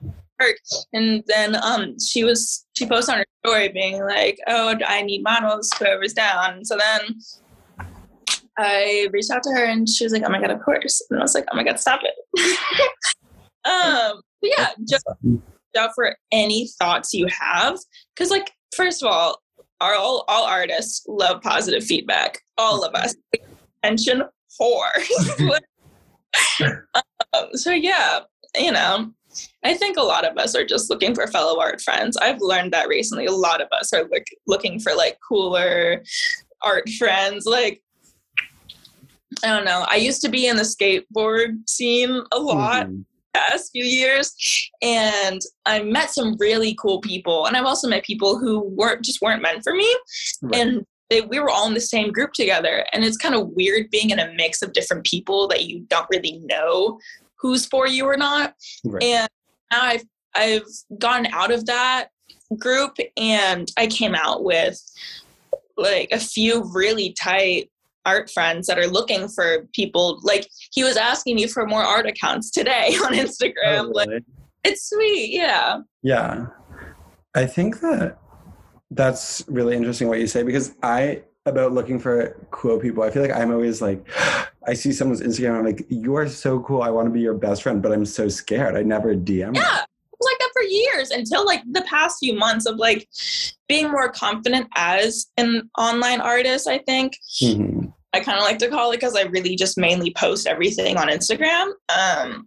work. 0.42 0.56
And 0.92 1.22
then 1.26 1.56
um, 1.62 1.96
she 2.00 2.24
was 2.24 2.64
she 2.74 2.86
posted 2.86 3.14
on 3.14 3.18
her 3.20 3.26
story 3.44 3.68
being 3.68 4.04
like, 4.04 4.38
"Oh, 4.46 4.74
I 4.86 5.02
need 5.02 5.22
models. 5.22 5.70
Whoever's 5.78 6.12
down." 6.12 6.64
So 6.64 6.76
then 6.76 7.88
I 8.58 9.08
reached 9.12 9.30
out 9.30 9.42
to 9.44 9.50
her, 9.50 9.64
and 9.64 9.88
she 9.88 10.04
was 10.04 10.12
like, 10.12 10.22
"Oh 10.24 10.30
my 10.30 10.40
god, 10.40 10.50
of 10.50 10.62
course!" 10.62 11.04
And 11.10 11.20
I 11.20 11.22
was 11.22 11.34
like, 11.34 11.46
"Oh 11.52 11.56
my 11.56 11.64
god, 11.64 11.80
stop 11.80 12.00
it." 12.02 12.90
um, 13.64 14.20
yeah, 14.42 14.70
just 14.88 15.04
out 15.76 15.90
for 15.94 16.16
any 16.30 16.68
thoughts 16.78 17.14
you 17.14 17.26
have, 17.26 17.78
because 18.14 18.30
like 18.30 18.50
first 18.74 19.02
of 19.02 19.10
all, 19.10 19.40
our 19.80 19.94
all 19.94 20.24
all 20.28 20.44
artists 20.44 21.04
love 21.08 21.42
positive 21.42 21.84
feedback. 21.84 22.40
All 22.58 22.84
of 22.84 22.94
us. 22.94 23.14
Attention 23.82 24.22
whore. 24.60 25.58
um, 27.34 27.48
so 27.54 27.70
yeah, 27.72 28.20
you 28.56 28.72
know, 28.72 29.12
I 29.64 29.74
think 29.74 29.96
a 29.96 30.02
lot 30.02 30.26
of 30.26 30.36
us 30.36 30.54
are 30.54 30.64
just 30.64 30.90
looking 30.90 31.14
for 31.14 31.26
fellow 31.26 31.60
art 31.60 31.80
friends. 31.80 32.16
I've 32.16 32.40
learned 32.40 32.72
that 32.72 32.88
recently. 32.88 33.26
A 33.26 33.32
lot 33.32 33.60
of 33.60 33.68
us 33.72 33.92
are 33.92 34.04
look, 34.04 34.24
looking 34.46 34.80
for 34.80 34.94
like 34.94 35.18
cooler 35.26 36.02
art 36.62 36.88
friends. 36.98 37.46
Like, 37.46 37.82
I 39.44 39.48
don't 39.48 39.64
know. 39.64 39.84
I 39.88 39.96
used 39.96 40.22
to 40.22 40.28
be 40.28 40.46
in 40.46 40.56
the 40.56 40.62
skateboard 40.62 41.68
scene 41.68 42.22
a 42.32 42.38
lot. 42.38 42.86
Mm-hmm. 42.86 43.02
Past 43.34 43.70
few 43.72 43.84
years, 43.84 44.36
and 44.82 45.40
I 45.64 45.82
met 45.82 46.10
some 46.10 46.36
really 46.38 46.76
cool 46.78 47.00
people, 47.00 47.46
and 47.46 47.56
I've 47.56 47.64
also 47.64 47.88
met 47.88 48.04
people 48.04 48.38
who 48.38 48.60
weren't 48.60 49.02
just 49.02 49.22
weren't 49.22 49.40
meant 49.40 49.62
for 49.62 49.72
me, 49.72 49.88
right. 50.42 50.54
and 50.54 50.86
they, 51.12 51.20
we 51.20 51.38
were 51.38 51.50
all 51.50 51.66
in 51.66 51.74
the 51.74 51.80
same 51.80 52.10
group 52.10 52.32
together. 52.32 52.84
And 52.92 53.04
it's 53.04 53.18
kind 53.18 53.34
of 53.34 53.48
weird 53.50 53.90
being 53.90 54.10
in 54.10 54.18
a 54.18 54.32
mix 54.32 54.62
of 54.62 54.72
different 54.72 55.04
people 55.04 55.46
that 55.48 55.64
you 55.64 55.80
don't 55.88 56.06
really 56.10 56.40
know 56.44 56.98
who's 57.42 57.66
for 57.66 57.86
you 57.86 58.06
or 58.06 58.16
not. 58.16 58.54
Right. 58.84 59.02
And 59.02 59.28
now 59.70 59.82
I've 59.82 60.04
I've 60.34 60.66
gotten 60.98 61.26
out 61.26 61.52
of 61.52 61.66
that 61.66 62.08
group 62.58 62.96
and 63.16 63.70
I 63.76 63.86
came 63.86 64.14
out 64.14 64.44
with 64.44 64.80
like 65.76 66.08
a 66.12 66.18
few 66.18 66.64
really 66.72 67.14
tight 67.20 67.70
art 68.06 68.30
friends 68.30 68.66
that 68.66 68.78
are 68.78 68.86
looking 68.86 69.28
for 69.28 69.68
people 69.74 70.20
like 70.22 70.48
he 70.70 70.82
was 70.82 70.96
asking 70.96 71.36
me 71.36 71.46
for 71.46 71.66
more 71.66 71.82
art 71.82 72.06
accounts 72.06 72.50
today 72.50 72.96
on 73.04 73.12
Instagram. 73.12 73.52
Oh, 73.64 73.82
really? 73.88 73.92
Like 73.92 74.22
it's 74.64 74.88
sweet, 74.88 75.32
yeah. 75.32 75.78
Yeah. 76.02 76.46
I 77.34 77.46
think 77.46 77.80
that 77.80 78.18
that's 78.90 79.44
really 79.48 79.76
interesting 79.76 80.08
what 80.08 80.20
you 80.20 80.26
say 80.26 80.42
because 80.42 80.74
I 80.82 81.22
about 81.46 81.72
looking 81.72 81.98
for 81.98 82.36
cool 82.50 82.78
people. 82.78 83.02
I 83.02 83.10
feel 83.10 83.22
like 83.22 83.32
I'm 83.32 83.50
always 83.50 83.82
like, 83.82 84.06
I 84.66 84.74
see 84.74 84.92
someone's 84.92 85.20
Instagram, 85.20 85.58
I'm 85.58 85.64
like, 85.64 85.84
you 85.88 86.14
are 86.16 86.28
so 86.28 86.60
cool. 86.60 86.82
I 86.82 86.90
want 86.90 87.06
to 87.06 87.10
be 87.10 87.20
your 87.20 87.34
best 87.34 87.62
friend, 87.62 87.82
but 87.82 87.92
I'm 87.92 88.06
so 88.06 88.28
scared. 88.28 88.76
I 88.76 88.82
never 88.82 89.14
DM. 89.14 89.54
Yeah. 89.54 89.82
It 89.82 90.18
was 90.18 90.30
like 90.30 90.38
that 90.38 90.50
for 90.52 90.62
years 90.62 91.10
until 91.10 91.44
like 91.44 91.62
the 91.72 91.82
past 91.82 92.18
few 92.20 92.34
months 92.34 92.66
of 92.66 92.76
like 92.76 93.08
being 93.68 93.90
more 93.90 94.10
confident 94.10 94.68
as 94.76 95.26
an 95.36 95.68
online 95.78 96.20
artist, 96.20 96.68
I 96.68 96.78
think. 96.78 97.16
Mm-hmm. 97.42 97.88
I 98.14 98.20
kind 98.20 98.38
of 98.38 98.44
like 98.44 98.58
to 98.58 98.68
call 98.68 98.92
it 98.92 98.96
because 98.96 99.16
I 99.16 99.22
really 99.22 99.56
just 99.56 99.78
mainly 99.78 100.12
post 100.12 100.46
everything 100.46 100.96
on 100.96 101.08
Instagram. 101.08 101.72
Um, 101.88 102.46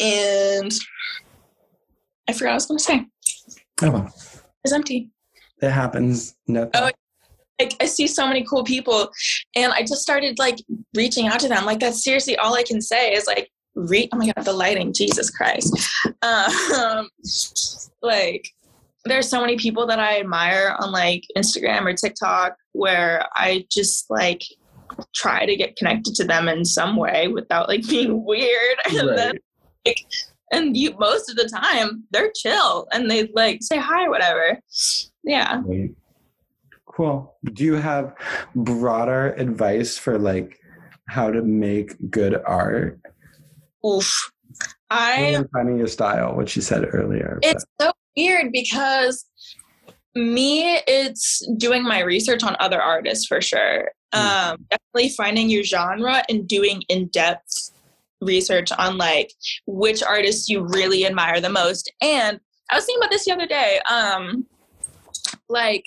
and 0.00 0.72
I 2.28 2.32
forgot 2.32 2.46
what 2.46 2.50
I 2.50 2.54
was 2.54 2.66
going 2.66 2.78
to 2.78 2.84
say. 2.84 3.06
Oh, 3.82 3.90
well. 3.90 4.14
It's 4.64 4.72
empty. 4.72 5.10
It 5.60 5.70
happens. 5.70 6.36
No. 6.46 6.70
Oh, 6.72 6.90
like 7.62 7.76
I 7.80 7.86
see 7.86 8.06
so 8.06 8.26
many 8.26 8.44
cool 8.44 8.64
people, 8.64 9.10
and 9.54 9.72
I 9.72 9.80
just 9.80 10.02
started 10.02 10.38
like 10.38 10.58
reaching 10.94 11.28
out 11.28 11.40
to 11.40 11.48
them. 11.48 11.64
Like 11.64 11.80
that's 11.80 12.02
seriously 12.02 12.36
all 12.36 12.54
I 12.54 12.62
can 12.62 12.80
say 12.80 13.12
is 13.12 13.26
like 13.26 13.50
read. 13.74 14.08
Oh 14.12 14.18
my 14.18 14.26
god, 14.26 14.44
the 14.44 14.52
lighting, 14.52 14.92
Jesus 14.92 15.30
Christ! 15.30 15.72
Um, 16.22 17.08
like 18.02 18.48
there's 19.04 19.28
so 19.28 19.40
many 19.40 19.56
people 19.56 19.86
that 19.86 19.98
I 19.98 20.20
admire 20.20 20.76
on 20.78 20.92
like 20.92 21.24
Instagram 21.36 21.82
or 21.86 21.92
TikTok 21.92 22.56
where 22.72 23.26
I 23.34 23.66
just 23.70 24.10
like 24.10 24.42
try 25.14 25.46
to 25.46 25.56
get 25.56 25.76
connected 25.76 26.14
to 26.16 26.24
them 26.24 26.48
in 26.48 26.64
some 26.64 26.96
way 26.96 27.28
without 27.28 27.68
like 27.68 27.86
being 27.88 28.24
weird, 28.24 28.76
and 28.88 29.18
then 29.18 29.34
like 29.86 30.04
and 30.52 30.76
you 30.76 30.94
most 30.98 31.30
of 31.30 31.36
the 31.36 31.48
time 31.48 32.04
they're 32.10 32.30
chill 32.36 32.86
and 32.92 33.10
they 33.10 33.28
like 33.34 33.62
say 33.62 33.78
hi 33.78 34.04
or 34.04 34.10
whatever 34.10 34.60
yeah 35.24 35.62
right. 35.64 35.90
Cool 36.94 37.36
do 37.52 37.64
you 37.64 37.74
have 37.74 38.14
broader 38.54 39.32
advice 39.34 39.98
for 39.98 40.18
like 40.18 40.58
how 41.08 41.30
to 41.30 41.42
make 41.42 42.10
good 42.10 42.40
art 42.46 43.00
oof 43.86 44.32
i 44.90 45.42
finding 45.52 45.78
your 45.78 45.86
style 45.86 46.34
what 46.34 46.54
you 46.54 46.62
said 46.62 46.86
earlier 46.92 47.38
it's 47.42 47.64
but. 47.78 47.86
so 47.86 47.92
weird 48.16 48.52
because 48.52 49.24
me 50.14 50.76
it's 50.86 51.46
doing 51.56 51.82
my 51.82 52.00
research 52.00 52.42
on 52.42 52.54
other 52.60 52.80
artists 52.80 53.26
for 53.26 53.40
sure 53.40 53.90
mm. 54.14 54.18
um, 54.18 54.58
definitely 54.70 55.08
finding 55.16 55.48
your 55.48 55.64
genre 55.64 56.22
and 56.28 56.46
doing 56.46 56.82
in-depth 56.88 57.72
research 58.22 58.70
on 58.72 58.96
like 58.96 59.32
which 59.66 60.02
artists 60.02 60.48
you 60.48 60.66
really 60.68 61.04
admire 61.04 61.40
the 61.40 61.50
most. 61.50 61.92
And 62.00 62.40
I 62.70 62.76
was 62.76 62.86
thinking 62.86 63.02
about 63.02 63.10
this 63.10 63.24
the 63.24 63.32
other 63.32 63.46
day. 63.46 63.80
Um, 63.90 64.46
like 65.48 65.84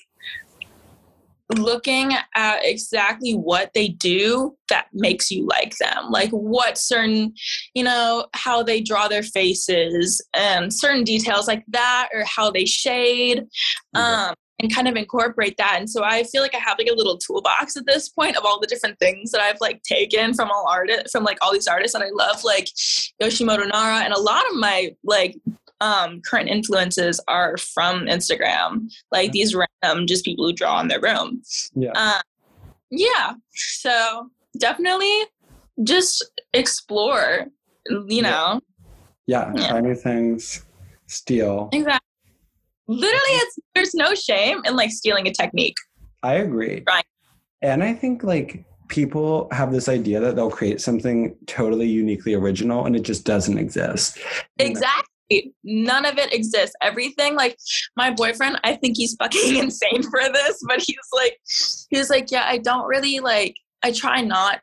looking 1.56 2.12
at 2.36 2.60
exactly 2.64 3.34
what 3.34 3.72
they 3.74 3.90
do 3.90 4.56
that 4.70 4.88
makes 4.94 5.30
you 5.30 5.46
like 5.46 5.76
them 5.78 6.10
like 6.10 6.32
what 6.32 6.78
certain 6.78 7.32
you 7.76 7.84
know 7.84 8.26
how 8.34 8.64
they 8.64 8.82
draw 8.82 9.08
their 9.08 9.22
faces 9.22 10.26
and 10.34 10.74
certain 10.74 11.04
details 11.04 11.48
like 11.48 11.64
that 11.68 12.10
or 12.14 12.24
how 12.26 12.50
they 12.50 12.66
shade 12.66 13.44
um 13.94 14.34
and 14.60 14.74
kind 14.74 14.88
of 14.88 14.96
incorporate 14.96 15.58
that. 15.58 15.76
And 15.80 15.90
so 15.90 16.04
I 16.04 16.24
feel 16.24 16.42
like 16.42 16.56
I 16.56 16.60
have 16.60 16.78
like 16.78 16.88
a 16.88 16.94
little 16.94 17.18
toolbox 17.18 17.76
at 17.76 17.86
this 17.86 18.10
point 18.10 18.38
of 18.38 18.46
all 18.46 18.60
the 18.60 18.68
different 18.68 18.98
things 19.00 19.32
that 19.32 19.42
I've 19.42 19.60
like 19.60 19.82
taken 19.84 20.34
from 20.34 20.50
all 20.50 20.66
artists, 20.70 21.12
from 21.12 21.24
like 21.24 21.38
all 21.42 21.52
these 21.52 21.68
artists 21.68 21.98
that 21.98 22.06
I 22.06 22.10
love, 22.12 22.44
like 22.44 22.70
Yoshimoto 23.22 23.68
Nara. 23.68 24.04
And 24.04 24.14
a 24.14 24.20
lot 24.20 24.46
of 24.50 24.56
my 24.56 24.96
like 25.04 25.36
um, 25.82 26.22
current 26.22 26.50
influences 26.50 27.20
are 27.28 27.58
from 27.58 28.06
Instagram, 28.06 28.92
like 29.12 29.32
these 29.32 29.56
random 29.56 30.08
just 30.08 30.26
people 30.26 30.46
who 30.46 30.54
draw 30.54 30.80
in 30.82 30.88
their 30.88 31.02
room. 31.02 31.42
Yeah. 31.76 31.92
Uh, 31.96 32.22
yeah. 32.92 33.34
So 33.54 34.30
definitely 34.58 35.24
just 35.84 36.24
explore, 36.54 37.48
you 38.08 38.22
know. 38.22 38.62
Yeah. 39.28 39.52
yeah. 39.56 39.70
Try 39.70 39.82
new 39.82 39.96
things, 39.96 40.64
steal. 41.08 41.70
Exactly 41.72 42.06
literally 42.88 43.20
it's 43.20 43.60
there's 43.74 43.94
no 43.96 44.14
shame 44.14 44.62
in 44.66 44.76
like 44.76 44.92
stealing 44.92 45.28
a 45.28 45.34
technique 45.34 45.76
i 46.24 46.36
agree 46.36 46.84
right 46.88 47.06
and 47.62 47.84
i 47.84 47.94
think 47.94 48.24
like 48.24 48.64
people 48.88 49.48
have 49.52 49.72
this 49.72 49.90
idea 49.90 50.20
that 50.20 50.36
they'll 50.36 50.52
create 50.52 50.80
something 50.80 51.36
totally 51.48 51.88
uniquely 51.88 52.36
original 52.36 52.86
and 52.86 52.96
it 52.96 53.02
just 53.02 53.26
doesn't 53.26 53.58
exist 53.58 54.20
exactly 54.60 55.04
none 55.64 56.06
of 56.06 56.18
it 56.18 56.32
exists 56.34 56.76
everything 56.82 57.36
like 57.36 57.58
my 57.98 58.12
boyfriend 58.12 58.60
i 58.64 58.76
think 58.76 58.96
he's 58.96 59.16
fucking 59.16 59.56
insane 59.64 60.04
for 60.04 60.22
this 60.32 60.64
but 60.68 60.80
he's 60.80 60.98
like 61.14 61.40
he's 61.90 62.10
like 62.10 62.30
yeah 62.30 62.46
i 62.48 62.58
don't 62.58 62.86
really 62.86 63.20
like 63.20 63.56
i 63.84 63.92
try 63.92 64.22
not 64.22 64.62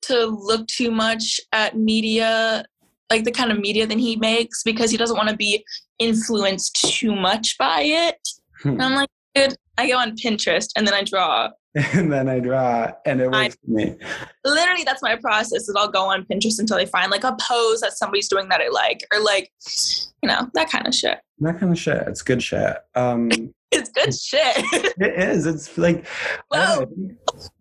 to 0.00 0.24
look 0.24 0.66
too 0.68 0.90
much 0.90 1.38
at 1.52 1.76
media 1.76 2.64
like 3.10 3.24
the 3.24 3.32
kind 3.32 3.50
of 3.50 3.58
media 3.58 3.86
that 3.86 3.98
he 3.98 4.16
makes 4.16 4.62
because 4.62 4.90
he 4.90 4.96
doesn't 4.96 5.16
want 5.16 5.28
to 5.28 5.36
be 5.36 5.64
influenced 5.98 6.74
too 6.76 7.14
much 7.14 7.58
by 7.58 7.82
it. 7.82 8.16
Hmm. 8.62 8.70
And 8.70 8.82
I'm 8.82 8.94
like, 8.94 9.08
dude, 9.34 9.54
I 9.76 9.88
go 9.88 9.98
on 9.98 10.16
Pinterest 10.16 10.68
and 10.76 10.86
then 10.86 10.94
I 10.94 11.02
draw. 11.02 11.50
And 11.92 12.12
then 12.12 12.28
I 12.28 12.40
draw 12.40 12.90
and 13.06 13.20
it 13.20 13.30
works 13.30 13.36
I, 13.36 13.66
for 13.66 13.70
me. 13.70 13.96
Literally, 14.44 14.82
that's 14.84 15.02
my 15.02 15.16
process 15.16 15.68
is 15.68 15.74
I'll 15.76 15.88
go 15.88 16.10
on 16.10 16.24
Pinterest 16.24 16.58
until 16.58 16.78
I 16.78 16.84
find 16.84 17.10
like 17.10 17.24
a 17.24 17.36
pose 17.40 17.80
that 17.80 17.92
somebody's 17.92 18.28
doing 18.28 18.48
that 18.48 18.60
I 18.60 18.68
like 18.68 19.06
or 19.12 19.20
like, 19.20 19.52
you 20.22 20.28
know, 20.28 20.50
that 20.54 20.68
kind 20.70 20.86
of 20.86 20.94
shit. 20.94 21.20
That 21.38 21.60
kind 21.60 21.72
of 21.72 21.78
shit. 21.78 22.02
It's 22.08 22.22
good 22.22 22.42
shit. 22.42 22.76
Um, 22.94 23.30
it's 23.70 23.90
good 23.90 24.12
shit. 24.14 24.64
it 24.98 25.14
is. 25.20 25.46
It's 25.46 25.78
like, 25.78 26.06
Whoa, 26.48 26.86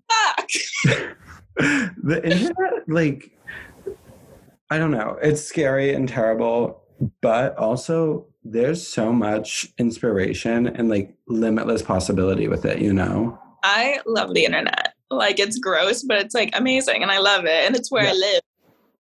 fuck. 0.09 0.49
the 1.55 2.21
internet, 2.23 2.87
like, 2.87 3.31
I 4.71 4.79
don't 4.79 4.91
know. 4.91 5.17
It's 5.21 5.43
scary 5.43 5.93
and 5.93 6.09
terrible, 6.09 6.83
but 7.21 7.55
also 7.57 8.25
there's 8.43 8.85
so 8.87 9.13
much 9.13 9.67
inspiration 9.77 10.65
and 10.67 10.89
like 10.89 11.13
limitless 11.27 11.83
possibility 11.83 12.47
with 12.47 12.65
it, 12.65 12.79
you 12.79 12.93
know? 12.93 13.39
I 13.63 13.99
love 14.05 14.33
the 14.33 14.45
internet. 14.45 14.93
Like 15.09 15.39
it's 15.39 15.57
gross, 15.57 16.03
but 16.03 16.17
it's 16.17 16.35
like 16.35 16.51
amazing 16.53 17.01
and 17.01 17.11
I 17.11 17.19
love 17.19 17.45
it. 17.45 17.65
And 17.65 17.75
it's 17.75 17.91
where 17.91 18.03
yeah. 18.03 18.11
I 18.11 18.13
live. 18.13 18.41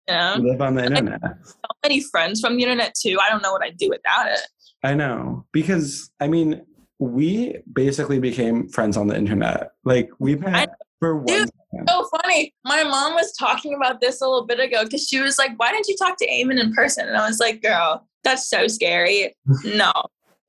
You 0.09 0.14
know? 0.14 0.37
You 0.37 0.53
live 0.53 0.62
on 0.62 0.75
the 0.75 0.85
internet. 0.85 1.21
so 1.44 1.55
many 1.83 2.01
friends 2.01 2.40
from 2.40 2.57
the 2.57 2.62
internet 2.62 2.94
too. 2.94 3.18
I 3.23 3.29
don't 3.31 3.42
know 3.42 3.53
what 3.53 3.62
I'd 3.62 3.77
do 3.77 3.90
without 3.90 4.29
it. 4.29 4.40
I 4.83 4.94
know. 4.94 5.44
Because 5.53 6.11
I 6.21 6.29
mean, 6.29 6.62
we 6.99 7.57
basically 7.73 8.18
became 8.18 8.68
friends 8.68 8.97
on 8.97 9.07
the 9.07 9.16
internet. 9.16 9.73
Like 9.85 10.11
we 10.18 10.37
met 10.37 10.71
for 10.99 11.16
one. 11.16 11.27
Dude, 11.27 11.51
so 11.88 12.09
funny. 12.23 12.55
My 12.64 12.83
mom 12.85 13.14
was 13.14 13.33
talking 13.37 13.75
about 13.75 14.01
this 14.01 14.21
a 14.21 14.25
little 14.27 14.47
bit 14.47 14.61
ago 14.61 14.85
because 14.85 15.07
she 15.07 15.21
was 15.21 15.38
like, 15.38 15.59
"Why 15.59 15.71
didn't 15.71 15.88
you 15.88 15.97
talk 15.97 16.16
to 16.18 16.29
Eamon 16.29 16.61
in 16.61 16.73
person?" 16.73 17.07
And 17.07 17.16
I 17.16 17.29
was 17.29 17.38
like, 17.38 17.62
"Girl, 17.62 18.07
that's 18.25 18.49
so 18.49 18.66
scary." 18.66 19.37
no, 19.64 19.92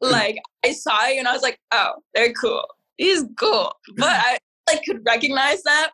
like 0.01 0.37
I 0.65 0.71
saw 0.71 1.07
you 1.07 1.19
and 1.19 1.27
I 1.27 1.33
was 1.33 1.41
like, 1.41 1.59
"Oh, 1.71 1.93
they're 2.13 2.33
cool. 2.33 2.65
He's 2.99 3.23
cool," 3.39 3.73
but 3.95 4.09
I 4.09 4.37
like 4.69 4.83
could 4.85 5.01
recognize 5.05 5.63
that. 5.63 5.91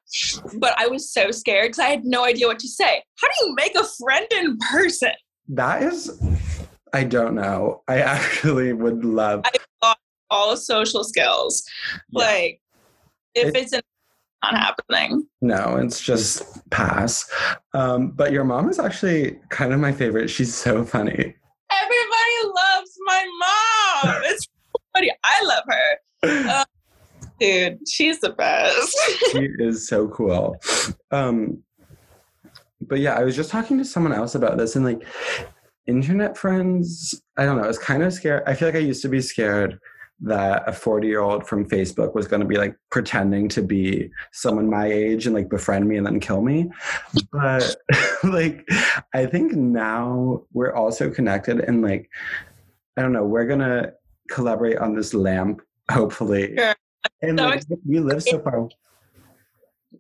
But 0.58 0.74
I 0.78 0.88
was 0.88 1.12
so 1.14 1.32
scared 1.32 1.68
because 1.68 1.80
I 1.80 1.88
had 1.88 2.04
no 2.04 2.26
idea 2.26 2.48
what 2.48 2.60
to 2.60 2.68
say. 2.68 3.04
How 3.22 3.28
do 3.28 3.46
you 3.46 3.56
make 3.56 3.76
a 3.76 3.86
friend 4.04 4.28
in 4.32 4.58
person? 4.58 5.12
That 5.48 5.84
is, 5.84 6.20
I 6.94 7.04
don't 7.04 7.36
know. 7.36 7.84
I 7.88 8.00
actually 8.00 8.74
would 8.74 9.06
love. 9.06 9.42
I 9.46 9.52
lost 9.84 10.00
all 10.30 10.58
social 10.58 11.04
skills. 11.04 11.64
Yeah. 12.10 12.26
Like 12.26 12.62
if 13.36 13.50
it's, 13.50 13.58
it's 13.58 13.74
an 13.74 13.82
not 14.44 14.58
happening. 14.58 15.28
No, 15.42 15.78
it's 15.78 16.02
just 16.02 16.70
pass. 16.70 17.30
Um, 17.74 18.12
but 18.12 18.32
your 18.32 18.44
mom 18.44 18.70
is 18.70 18.80
actually 18.80 19.40
kind 19.50 19.74
of 19.74 19.80
my 19.80 19.92
favorite. 19.92 20.30
She's 20.30 20.54
so 20.54 20.84
funny. 20.84 21.36
Everybody 21.72 22.38
loves 22.44 22.92
my 23.06 23.26
mom. 23.40 24.22
It's 24.26 24.48
funny. 24.94 25.12
I 25.24 25.44
love 25.44 25.64
her. 25.68 26.50
Uh, 26.50 26.66
dude, 27.40 27.88
she's 27.88 28.20
the 28.20 28.32
best. 28.32 28.98
she 29.32 29.50
is 29.60 29.88
so 29.88 30.08
cool. 30.08 30.58
Um, 31.12 31.64
but 32.82 33.00
yeah, 33.00 33.16
I 33.16 33.24
was 33.24 33.36
just 33.36 33.50
talking 33.50 33.78
to 33.78 33.86
someone 33.86 34.14
else 34.14 34.36
about 34.36 34.58
this 34.58 34.76
and 34.76 34.86
like 34.86 35.06
internet 35.88 36.38
friends, 36.38 37.22
I 37.38 37.46
don't 37.46 37.58
know, 37.58 37.68
it's 37.68 37.78
kind 37.78 38.04
of 38.04 38.14
scared. 38.14 38.44
I 38.48 38.54
feel 38.54 38.68
like 38.68 38.76
I 38.76 38.80
used 38.80 39.02
to 39.04 39.10
be 39.10 39.22
scared 39.22 39.80
that 40.22 40.64
a 40.68 40.72
40 40.72 41.08
year 41.08 41.20
old 41.20 41.46
from 41.46 41.68
Facebook 41.68 42.16
was 42.16 42.28
going 42.28 42.40
to 42.40 42.48
be 42.48 42.58
like 42.58 42.76
pretending 42.90 43.50
to 43.50 43.62
be 43.62 44.10
someone 44.32 44.70
my 44.70 44.88
age 44.88 45.26
and 45.26 45.36
like 45.36 45.50
befriend 45.50 45.88
me 45.88 45.98
and 45.98 46.06
then 46.06 46.20
kill 46.20 46.42
me. 46.42 46.72
But 47.32 47.76
like, 48.24 48.68
I 49.14 49.26
think 49.26 49.54
now 49.54 50.44
we're 50.54 50.74
also 50.74 51.10
connected 51.10 51.60
and 51.60 51.82
like, 51.82 52.10
I 52.98 53.02
don't 53.02 53.14
know, 53.14 53.26
we're 53.26 53.46
going 53.46 53.60
to 53.60 53.94
collaborate 54.30 54.78
on 54.78 54.96
this 54.96 55.14
lamp, 55.14 55.62
hopefully. 55.92 56.56
Sure. 56.58 56.76
And 57.30 57.38
like, 57.40 57.64
we 57.88 58.00
live 58.00 58.24
so 58.24 58.40
far. 58.40 58.70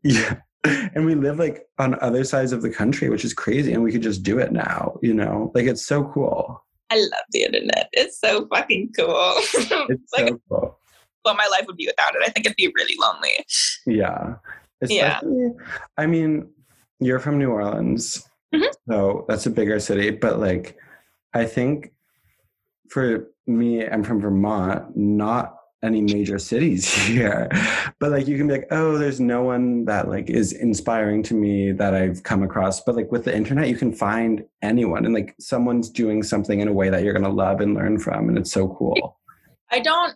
Yeah. 0.03 0.35
And 0.63 1.05
we 1.05 1.15
live 1.15 1.39
like 1.39 1.67
on 1.79 1.97
other 2.01 2.23
sides 2.23 2.51
of 2.51 2.61
the 2.61 2.69
country, 2.69 3.09
which 3.09 3.23
is 3.25 3.33
crazy. 3.33 3.73
And 3.73 3.81
we 3.83 3.91
could 3.91 4.01
just 4.03 4.23
do 4.23 4.37
it 4.39 4.51
now, 4.51 4.97
you 5.01 5.13
know? 5.13 5.51
Like, 5.55 5.65
it's 5.65 5.85
so 5.85 6.03
cool. 6.03 6.63
I 6.91 6.97
love 6.97 7.25
the 7.31 7.43
internet. 7.43 7.89
It's 7.93 8.19
so 8.19 8.47
fucking 8.47 8.91
cool. 8.97 9.33
It's 9.89 10.13
like, 10.17 10.27
so 10.29 10.39
cool. 10.49 10.79
what 11.23 11.37
my 11.37 11.47
life 11.47 11.65
would 11.67 11.77
be 11.77 11.87
without 11.87 12.13
it. 12.15 12.21
I 12.23 12.29
think 12.29 12.45
it'd 12.45 12.55
be 12.57 12.71
really 12.75 12.95
lonely. 12.99 13.31
Yeah. 13.87 14.35
Yeah. 14.87 15.21
I 15.97 16.05
mean, 16.05 16.49
you're 16.99 17.19
from 17.19 17.37
New 17.39 17.49
Orleans, 17.51 18.27
Mhm. 18.53 18.71
so 18.87 19.25
that's 19.27 19.45
a 19.47 19.49
bigger 19.49 19.79
city, 19.79 20.11
but 20.11 20.39
like, 20.39 20.77
I 21.33 21.45
think 21.45 21.93
for 22.89 23.27
me, 23.47 23.85
I'm 23.87 24.03
from 24.03 24.21
Vermont, 24.21 24.95
not 24.95 25.57
any 25.85 26.01
major 26.01 26.39
cities 26.39 26.91
here, 27.05 27.49
but 27.99 28.11
like, 28.11 28.27
you 28.27 28.37
can 28.37 28.47
be 28.47 28.53
like, 28.53 28.67
oh, 28.71 28.97
there's 28.97 29.19
no 29.19 29.43
one 29.43 29.85
that 29.85 30.09
like 30.09 30.29
is 30.29 30.51
inspiring 30.51 31.23
to 31.23 31.33
me 31.33 31.71
that 31.71 31.93
I've 31.93 32.23
come 32.23 32.43
across. 32.43 32.81
But 32.81 32.95
like 32.95 33.11
with 33.11 33.25
the 33.25 33.35
internet, 33.35 33.69
you 33.69 33.77
can 33.77 33.93
find 33.93 34.43
anyone 34.61 35.05
and 35.05 35.13
like 35.13 35.35
someone's 35.39 35.89
doing 35.89 36.23
something 36.23 36.59
in 36.59 36.67
a 36.67 36.73
way 36.73 36.89
that 36.89 37.03
you're 37.03 37.13
going 37.13 37.23
to 37.23 37.29
love 37.29 37.61
and 37.61 37.73
learn 37.73 37.99
from. 37.99 38.29
And 38.29 38.37
it's 38.37 38.51
so 38.51 38.67
cool. 38.67 39.19
I 39.71 39.79
don't. 39.79 40.15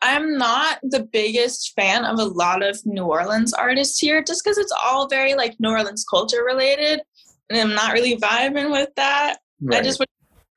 I'm 0.00 0.38
not 0.38 0.78
the 0.82 1.02
biggest 1.02 1.72
fan 1.74 2.04
of 2.04 2.20
a 2.20 2.24
lot 2.24 2.62
of 2.62 2.78
New 2.86 3.02
Orleans 3.04 3.52
artists 3.52 3.98
here, 3.98 4.22
just 4.22 4.44
because 4.44 4.56
it's 4.56 4.72
all 4.84 5.08
very 5.08 5.34
like 5.34 5.56
New 5.58 5.70
Orleans 5.70 6.04
culture 6.08 6.44
related, 6.44 7.02
and 7.50 7.58
I'm 7.58 7.74
not 7.74 7.92
really 7.92 8.16
vibing 8.16 8.70
with 8.70 8.90
that. 8.94 9.38
I 9.72 9.82
just 9.82 9.98
would 9.98 10.08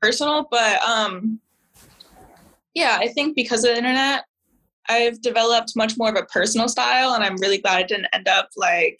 personal, 0.02 0.48
but 0.50 0.82
um, 0.84 1.40
yeah, 2.74 2.98
I 3.00 3.08
think 3.08 3.36
because 3.36 3.64
of 3.64 3.72
the 3.72 3.78
internet, 3.78 4.26
I've 4.90 5.22
developed 5.22 5.74
much 5.76 5.94
more 5.98 6.10
of 6.10 6.16
a 6.16 6.26
personal 6.26 6.68
style, 6.68 7.14
and 7.14 7.24
I'm 7.24 7.38
really 7.38 7.60
glad 7.60 7.78
I 7.78 7.84
didn't 7.84 8.08
end 8.14 8.28
up 8.28 8.50
like 8.56 9.00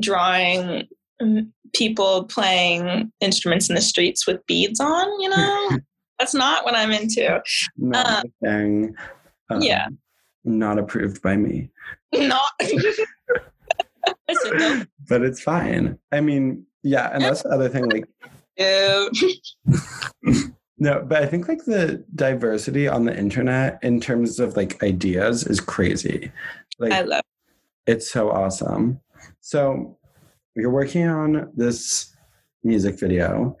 drawing 0.00 0.88
mm, 1.20 1.50
people 1.74 2.24
playing 2.24 3.12
instruments 3.20 3.68
in 3.68 3.74
the 3.74 3.80
streets 3.80 4.26
with 4.26 4.44
beads 4.46 4.80
on. 4.80 5.20
You 5.20 5.30
know, 5.30 5.78
that's 6.18 6.34
not 6.34 6.64
what 6.64 6.74
I'm 6.74 6.90
into. 6.90 7.42
not 7.76 8.26
thing. 8.42 8.94
um, 9.50 9.62
yeah. 9.62 9.88
Not 10.44 10.78
approved 10.78 11.22
by 11.22 11.36
me. 11.36 11.70
Not. 12.14 12.44
I 12.60 14.34
said 14.34 14.52
no. 14.54 14.84
but 15.08 15.22
it's 15.22 15.42
fine. 15.42 15.98
I 16.12 16.20
mean, 16.20 16.66
yeah, 16.82 17.10
and 17.12 17.22
that's 17.22 17.42
the 17.42 17.48
other 17.48 17.68
thing. 17.68 17.88
Like, 17.88 18.06
Ew. 18.58 19.10
no, 20.78 21.04
but 21.06 21.22
I 21.22 21.26
think 21.26 21.48
like 21.48 21.64
the 21.64 22.04
diversity 22.14 22.86
on 22.86 23.04
the 23.04 23.16
internet 23.16 23.78
in 23.82 24.00
terms 24.00 24.38
of 24.38 24.56
like 24.56 24.82
ideas 24.82 25.44
is 25.44 25.60
crazy. 25.60 26.30
Like, 26.78 26.92
I 26.92 27.00
love. 27.02 27.22
it's 27.86 28.10
so 28.10 28.30
awesome. 28.30 29.00
So, 29.40 29.98
you're 30.54 30.70
working 30.70 31.06
on 31.06 31.50
this 31.56 32.14
music 32.62 32.98
video, 32.98 33.56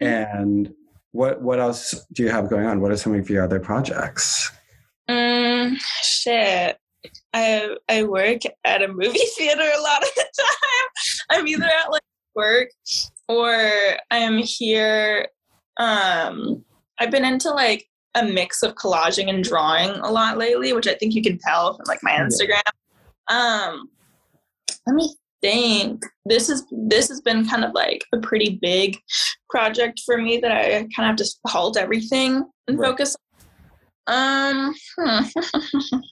and 0.00 0.72
what 1.12 1.42
what 1.42 1.58
else 1.58 2.06
do 2.12 2.22
you 2.22 2.28
have 2.28 2.48
going 2.48 2.66
on? 2.66 2.80
What 2.80 2.92
are 2.92 2.96
some 2.96 3.14
of 3.14 3.28
your 3.28 3.42
other 3.42 3.58
projects? 3.58 4.52
Mm, 5.08 5.76
shit. 6.02 6.76
I 7.32 7.76
I 7.88 8.04
work 8.04 8.42
at 8.64 8.82
a 8.82 8.88
movie 8.88 9.18
theater 9.36 9.62
a 9.62 9.80
lot 9.80 10.02
of 10.02 10.10
the 10.14 10.26
time. 10.38 10.88
I'm 11.30 11.48
either 11.48 11.64
at 11.64 11.90
like 11.90 12.02
work 12.34 12.68
or 13.28 13.72
I'm 14.10 14.38
here. 14.38 15.26
Um, 15.80 16.64
I've 16.98 17.10
been 17.10 17.24
into 17.24 17.50
like 17.50 17.86
a 18.14 18.24
mix 18.24 18.62
of 18.62 18.74
collaging 18.74 19.28
and 19.30 19.42
drawing 19.42 19.90
a 19.90 20.10
lot 20.10 20.36
lately, 20.38 20.72
which 20.72 20.86
I 20.86 20.94
think 20.94 21.14
you 21.14 21.22
can 21.22 21.38
tell 21.38 21.74
from 21.74 21.84
like 21.88 22.00
my 22.02 22.12
Instagram. 22.12 22.60
Um, 23.28 23.88
let 24.86 24.94
me 24.94 25.14
think. 25.40 26.04
This 26.26 26.48
is 26.48 26.64
this 26.70 27.08
has 27.08 27.20
been 27.20 27.48
kind 27.48 27.64
of 27.64 27.72
like 27.72 28.04
a 28.12 28.18
pretty 28.18 28.58
big 28.60 28.98
project 29.48 30.02
for 30.04 30.18
me 30.18 30.38
that 30.38 30.52
I 30.52 30.70
kind 30.94 30.98
of 30.98 31.04
have 31.04 31.16
to 31.16 31.26
halt 31.46 31.76
everything 31.76 32.44
and 32.68 32.78
Right. 32.78 32.90
focus 32.90 33.16
um, 34.06 34.74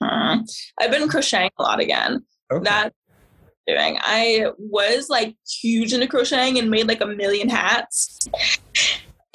I've 0.01 0.91
been 0.91 1.09
crocheting 1.09 1.51
a 1.59 1.63
lot 1.63 1.79
again. 1.81 2.23
Okay. 2.51 2.63
That 2.63 2.93
doing. 3.67 3.97
I 4.01 4.47
was 4.57 5.09
like 5.09 5.35
huge 5.61 5.93
into 5.93 6.07
crocheting 6.07 6.57
and 6.59 6.69
made 6.69 6.87
like 6.87 7.01
a 7.01 7.05
million 7.05 7.49
hats, 7.49 8.27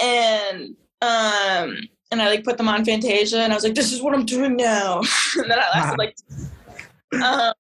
and 0.05 0.77
um, 1.01 1.77
and 2.11 2.23
I 2.23 2.29
like 2.29 2.45
put 2.45 2.59
them 2.59 2.69
on 2.69 2.85
Fantasia, 2.85 3.39
and 3.39 3.53
I 3.53 3.57
was 3.57 3.65
like, 3.65 3.75
this 3.75 3.93
is 3.93 4.03
what 4.03 4.15
I'm 4.15 4.25
doing 4.25 4.57
now. 4.57 5.01
and 5.37 5.51
then 5.51 5.59
I 5.59 5.71
lasted 5.75 5.99
like, 5.99 6.17
um, 7.23 7.53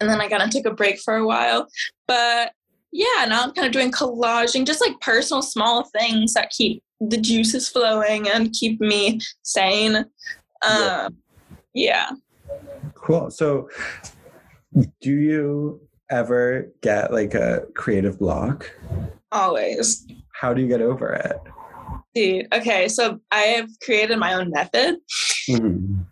and 0.00 0.10
then 0.10 0.20
I 0.20 0.28
kind 0.28 0.42
of 0.42 0.50
took 0.50 0.66
a 0.66 0.74
break 0.74 0.98
for 1.00 1.16
a 1.16 1.26
while, 1.26 1.68
but 2.06 2.52
yeah, 2.92 3.24
now 3.26 3.42
I'm 3.42 3.52
kind 3.52 3.66
of 3.66 3.72
doing 3.72 3.90
collaging, 3.90 4.66
just 4.66 4.80
like 4.80 5.00
personal 5.00 5.42
small 5.42 5.84
things 5.98 6.34
that 6.34 6.50
keep 6.50 6.82
the 7.00 7.16
juices 7.16 7.68
flowing 7.68 8.28
and 8.28 8.52
keep 8.52 8.80
me 8.80 9.20
sane. 9.42 10.04
Yeah. 10.62 11.06
Um, 11.06 11.16
yeah. 11.74 12.10
Cool. 12.94 13.30
So, 13.30 13.68
do 15.00 15.10
you 15.10 15.80
ever 16.10 16.70
get 16.82 17.12
like 17.12 17.34
a 17.34 17.66
creative 17.74 18.18
block? 18.18 18.70
Always. 19.32 20.06
How 20.42 20.52
do 20.52 20.60
you 20.60 20.66
get 20.66 20.82
over 20.82 21.12
it? 21.12 21.40
Dude, 22.16 22.52
okay, 22.52 22.88
so 22.88 23.20
I 23.30 23.42
have 23.42 23.68
created 23.80 24.18
my 24.18 24.34
own 24.34 24.50
method. 24.50 24.96
Mhm. 25.48 26.04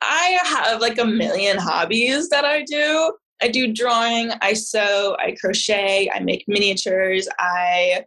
I 0.00 0.38
have 0.44 0.80
like 0.80 0.96
a 0.96 1.04
million 1.04 1.58
hobbies 1.58 2.28
that 2.28 2.44
I 2.44 2.62
do. 2.62 3.12
I 3.42 3.48
do 3.48 3.72
drawing, 3.72 4.30
I 4.40 4.52
sew, 4.52 5.16
I 5.18 5.34
crochet, 5.40 6.08
I 6.14 6.20
make 6.20 6.44
miniatures, 6.46 7.28
I 7.40 8.04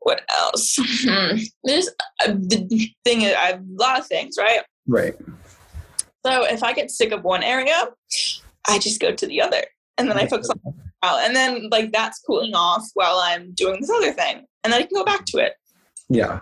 what 0.00 0.22
else? 0.28 0.76
Hmm. 1.04 1.36
There's 1.62 1.88
a, 2.26 2.32
the 2.32 2.90
thing 3.04 3.22
is, 3.22 3.32
I 3.34 3.46
have 3.52 3.60
a 3.60 3.64
lot 3.78 4.00
of 4.00 4.08
things, 4.08 4.34
right? 4.36 4.62
Right. 4.88 5.14
So 6.26 6.44
if 6.46 6.64
I 6.64 6.72
get 6.72 6.90
sick 6.90 7.12
of 7.12 7.22
one 7.22 7.44
area, 7.44 7.90
I 8.68 8.80
just 8.80 9.00
go 9.00 9.12
to 9.12 9.24
the 9.24 9.40
other, 9.40 9.62
and 9.98 10.10
then 10.10 10.18
I 10.18 10.26
focus 10.26 10.50
on 10.50 10.74
out, 11.02 11.20
and 11.20 11.34
then 11.34 11.68
like 11.70 11.92
that's 11.92 12.20
cooling 12.20 12.54
off 12.54 12.86
while 12.94 13.18
I'm 13.18 13.52
doing 13.52 13.80
this 13.80 13.90
other 13.90 14.12
thing, 14.12 14.44
and 14.64 14.72
then 14.72 14.82
I 14.82 14.86
can 14.86 14.94
go 14.94 15.04
back 15.04 15.24
to 15.26 15.38
it. 15.38 15.54
Yeah. 16.08 16.40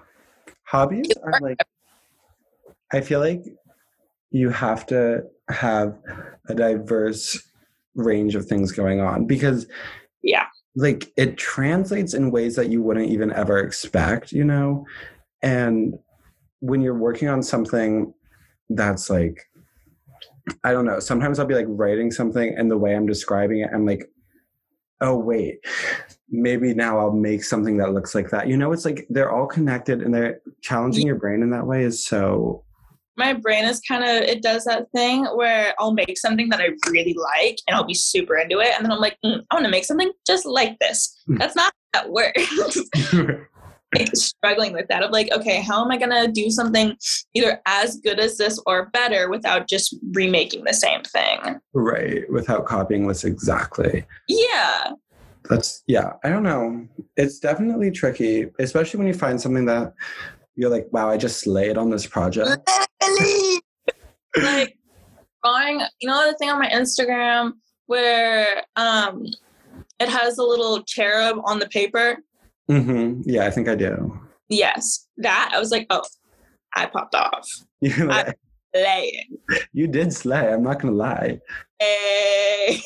Hobbies 0.65 1.09
are 1.23 1.41
like, 1.41 1.59
I 2.93 3.01
feel 3.01 3.21
like 3.21 3.43
you 4.31 4.51
have 4.51 4.85
to 4.87 5.23
have 5.51 5.97
a 6.49 6.55
diverse 6.55 7.43
range 7.95 8.35
of 8.35 8.47
things 8.47 8.73
going 8.73 9.01
on 9.01 9.27
because, 9.27 9.67
Yeah. 10.23 10.47
like 10.77 11.11
it 11.17 11.37
translates 11.39 12.13
in 12.15 12.31
ways 12.31 12.55
that 12.57 12.69
you 12.71 12.83
wouldn't 12.83 13.09
even 13.11 13.33
ever 13.33 13.59
expect, 13.59 14.33
you 14.33 14.45
know? 14.45 14.87
And 15.43 15.99
when 16.61 16.81
you're 16.83 16.99
working 16.99 17.29
on 17.29 17.43
something 17.43 18.13
that's 18.71 19.09
like, 19.09 19.43
I 20.65 20.73
don't 20.73 20.85
know, 20.85 21.01
sometimes 21.01 21.39
I'll 21.39 21.47
be 21.47 21.55
like 21.55 21.67
writing 21.69 22.11
something 22.11 22.55
and 22.57 22.71
the 22.71 22.77
way 22.79 22.95
I'm 22.95 23.07
describing 23.07 23.61
it, 23.61 23.71
I'm 23.73 23.87
like, 23.87 24.11
oh, 25.01 25.17
wait, 25.17 25.65
maybe 26.29 26.75
now 26.75 26.99
I'll 26.99 27.13
make 27.13 27.45
something 27.45 27.77
that 27.79 27.93
looks 27.93 28.15
like 28.15 28.31
that. 28.31 28.49
You 28.49 28.57
know, 28.57 28.73
it's 28.73 28.85
like 28.85 29.07
they're 29.11 29.33
all 29.33 29.47
connected 29.47 30.03
and 30.03 30.15
they're 30.15 30.41
challenging 30.63 31.07
your 31.07 31.17
brain 31.17 31.43
in 31.43 31.51
that 31.51 31.67
way 31.67 31.85
is 31.85 32.05
so, 32.05 32.65
My 33.17 33.33
brain 33.33 33.65
is 33.65 33.81
kind 33.81 34.05
of 34.05 34.23
it 34.23 34.43
does 34.43 34.65
that 34.65 34.91
thing 34.95 35.25
where 35.35 35.75
I'll 35.79 35.95
make 35.95 36.19
something 36.19 36.49
that 36.51 36.61
I 36.61 36.71
really 36.91 37.15
like, 37.15 37.59
and 37.67 37.77
I'll 37.77 37.85
be 37.85 37.95
super 37.95 38.37
into 38.37 38.61
it, 38.61 38.73
and 38.77 38.85
then 38.85 38.93
I'm 38.93 39.01
like, 39.01 39.17
mm, 39.25 39.43
I 39.51 39.55
want 39.55 39.65
to 39.65 39.71
make 39.71 39.85
something 39.85 40.13
just 40.27 40.47
like 40.47 40.79
this. 40.81 41.17
Mm. 41.29 41.39
That's 41.39 41.57
not 41.57 41.73
how 41.95 42.03
that 42.03 42.11
works. 42.11 42.79
struggling 44.15 44.73
with 44.73 44.87
that 44.89 45.03
of 45.03 45.11
like 45.11 45.29
okay 45.33 45.63
how 45.63 45.83
am 45.83 45.91
i 45.91 45.97
going 45.97 46.11
to 46.11 46.31
do 46.31 46.51
something 46.51 46.95
either 47.35 47.61
as 47.67 47.97
good 48.01 48.21
as 48.21 48.37
this 48.37 48.61
or 48.67 48.91
better 48.91 49.31
without 49.31 49.67
just 49.69 49.97
remaking 50.13 50.63
the 50.65 50.75
same 50.75 51.03
thing 51.03 51.59
right, 51.73 52.31
without 52.31 52.67
copying 52.67 53.09
this 53.09 53.25
exactly. 53.25 54.05
yeah 54.29 54.91
That's, 55.49 55.83
yeah, 55.87 56.13
I 56.25 56.29
don't 56.29 56.43
know. 56.43 56.87
It's 57.17 57.39
definitely 57.39 57.91
tricky, 57.91 58.51
especially 58.59 58.99
when 58.99 59.07
you 59.07 59.15
find 59.15 59.41
something 59.41 59.65
that 59.65 59.95
you're 60.57 60.69
like, 60.69 60.89
wow, 60.91 61.09
I 61.09 61.17
just 61.17 61.41
slayed 61.41 61.79
on 61.79 61.89
this 61.89 62.07
project. 62.07 62.69
like 64.37 64.77
drawing 65.43 65.81
you 66.01 66.09
know 66.09 66.31
the 66.31 66.37
thing 66.39 66.51
on 66.51 66.59
my 66.59 66.69
instagram 66.69 67.53
where 67.87 68.63
um 68.77 69.25
it 70.01 70.09
has 70.09 70.39
a 70.39 70.43
little 70.43 70.83
cherub 70.83 71.41
on 71.45 71.59
the 71.59 71.69
paper 71.69 72.19
hmm 72.69 73.21
Yeah, 73.25 73.47
I 73.47 73.51
think 73.51 73.69
I 73.69 73.75
do. 73.75 74.19
yes 74.49 75.07
that 75.19 75.51
i 75.55 75.59
was 75.59 75.71
like 75.71 75.87
oh 75.91 76.03
i 76.75 76.87
popped 76.87 77.15
off 77.15 77.47
You're 77.81 78.07
like, 78.07 78.37
laying 78.75 79.37
you 79.73 79.87
did 79.87 80.13
slay. 80.13 80.53
I'm 80.53 80.63
not 80.63 80.81
gonna 80.81 80.95
lie. 80.95 81.41
hey. 81.79 82.81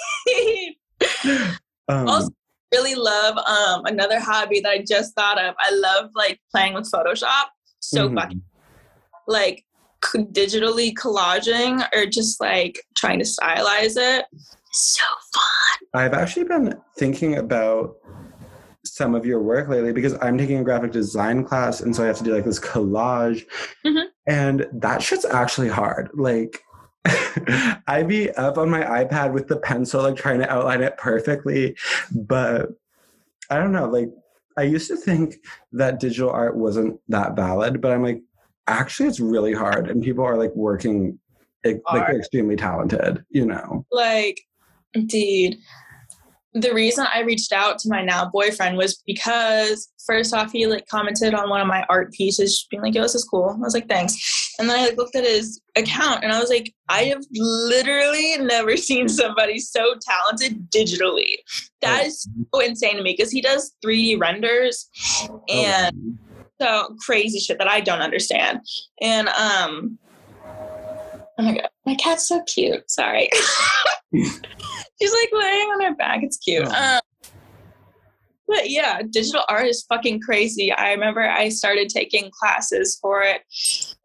Um, 1.89 2.09
Also- 2.09 2.31
really 2.73 2.95
love 2.95 3.37
um 3.39 3.85
another 3.85 4.19
hobby 4.19 4.61
that 4.61 4.71
I 4.71 4.85
just 4.89 5.15
thought 5.15 5.39
of. 5.39 5.55
I 5.59 5.71
love 5.75 6.11
like 6.15 6.41
playing 6.51 6.73
with 6.75 6.91
Photoshop. 6.91 7.47
So 7.81 8.09
mhm. 8.09 8.15
fucking 8.15 8.43
like 9.27 9.65
c- 10.05 10.25
digitally 10.25 10.95
collaging 10.95 11.87
or 11.95 12.07
just 12.07 12.41
like 12.41 12.81
trying 12.97 13.19
to 13.19 13.25
stylize 13.27 13.97
it. 13.99 14.25
So 14.73 15.05
fun. 15.35 15.89
I've 16.03 16.15
actually 16.15 16.45
been 16.45 16.81
thinking 16.97 17.37
about 17.37 17.97
some 19.03 19.17
of 19.17 19.27
your 19.27 19.43
work 19.43 19.69
lately 19.69 19.93
because 19.93 20.17
I'm 20.23 20.39
taking 20.39 20.59
a 20.59 20.63
graphic 20.63 20.93
design 20.93 21.43
class, 21.45 21.81
and 21.81 21.95
so 21.95 22.05
I 22.05 22.07
have 22.07 22.19
to 22.19 22.25
do 22.25 22.33
like 22.33 22.45
this 22.45 22.61
collage. 22.61 23.45
Mhm. 23.85 24.05
And 24.29 24.69
that 24.75 25.03
shit's 25.03 25.25
actually 25.25 25.69
hard. 25.69 26.09
Like, 26.15 26.63
I'd 27.89 28.07
be 28.07 28.31
up 28.31 28.59
on 28.59 28.71
my 28.71 28.83
iPad 28.83 29.33
with 29.33 29.49
the 29.49 29.57
pencil, 29.57 30.03
like 30.03 30.15
trying 30.15 30.39
to 30.39 30.49
outline 30.49 30.83
it 30.83 30.97
perfectly. 30.99 31.77
But 32.15 32.69
I 33.51 33.57
don't 33.57 33.73
know, 33.73 33.89
like, 33.89 34.11
I 34.57 34.63
used 34.63 34.87
to 34.87 34.97
think 34.97 35.35
that 35.73 35.99
digital 35.99 36.31
art 36.31 36.57
wasn't 36.57 37.01
that 37.09 37.35
valid, 37.35 37.81
but 37.81 37.91
I'm 37.91 38.05
like, 38.05 38.23
actually, 38.69 39.09
it's 39.09 39.19
really 39.19 39.53
hard. 39.53 39.91
And 39.91 40.01
people 40.01 40.25
are 40.25 40.39
like 40.39 40.55
working, 40.55 41.19
like, 41.65 41.83
they're 41.93 42.19
extremely 42.19 42.55
talented, 42.55 43.25
you 43.31 43.47
know? 43.47 43.85
Like, 43.91 44.43
dude, 45.07 45.57
the 46.55 46.75
reason 46.75 47.07
I 47.13 47.21
reached 47.21 47.53
out 47.53 47.79
to 47.79 47.89
my 47.89 48.03
now 48.03 48.29
boyfriend 48.31 48.77
was 48.77 49.03
because 49.07 49.89
first 50.07 50.35
off, 50.35 50.53
he 50.53 50.67
like 50.67 50.87
commented 50.87 51.35
on 51.35 51.49
one 51.49 51.61
of 51.61 51.67
my 51.67 51.85
art 51.89 52.13
pieces, 52.13 52.67
being 52.71 52.83
like, 52.83 52.95
"Yo, 52.95 53.03
this 53.03 53.15
is 53.15 53.25
cool." 53.25 53.51
I 53.51 53.59
was 53.59 53.75
like, 53.75 53.89
"Thanks." 53.89 54.55
And 54.59 54.69
then 54.69 54.79
I 54.79 54.87
like 54.87 54.99
looked 54.99 55.17
at 55.17 55.25
his 55.25 55.61
account, 55.77 56.23
and 56.23 56.33
I 56.33 56.41
was 56.41 56.51
like, 56.51 56.73
"I 56.89 57.05
have 57.05 57.25
literally 57.33 58.37
never 58.39 58.77
seen 58.89 59.09
somebody 59.09 59.59
so 59.59 59.95
talented 60.07 60.71
digitally. 60.71 61.37
That 61.81 62.05
is 62.05 62.29
so 62.55 62.61
insane 62.61 62.97
to 62.97 63.03
me 63.03 63.15
because 63.17 63.33
he 63.33 63.41
does 63.41 63.75
3D 63.85 64.21
renders 64.21 64.89
and 65.49 66.19
so 66.61 66.95
crazy 67.05 67.39
shit 67.39 67.59
that 67.59 67.69
I 67.69 67.81
don't 67.81 68.03
understand." 68.03 68.61
And 69.01 69.29
um, 69.29 69.99
oh 70.45 71.43
my 71.43 71.55
god, 71.55 71.69
my 71.87 71.95
cat's 71.95 72.29
so 72.29 72.43
cute. 72.43 72.91
Sorry. 72.91 73.31
She's 75.01 75.13
like 75.13 75.31
laying 75.33 75.69
on 75.69 75.83
her 75.83 75.95
back. 75.95 76.23
It's 76.23 76.37
cute. 76.37 76.67
Um, 76.67 77.01
but 78.47 78.69
yeah, 78.69 79.01
digital 79.09 79.45
art 79.49 79.67
is 79.67 79.85
fucking 79.89 80.21
crazy. 80.21 80.71
I 80.73 80.93
remember 80.93 81.23
I 81.23 81.49
started 81.49 81.89
taking 81.89 82.31
classes 82.39 82.99
for 83.01 83.23
it 83.23 83.43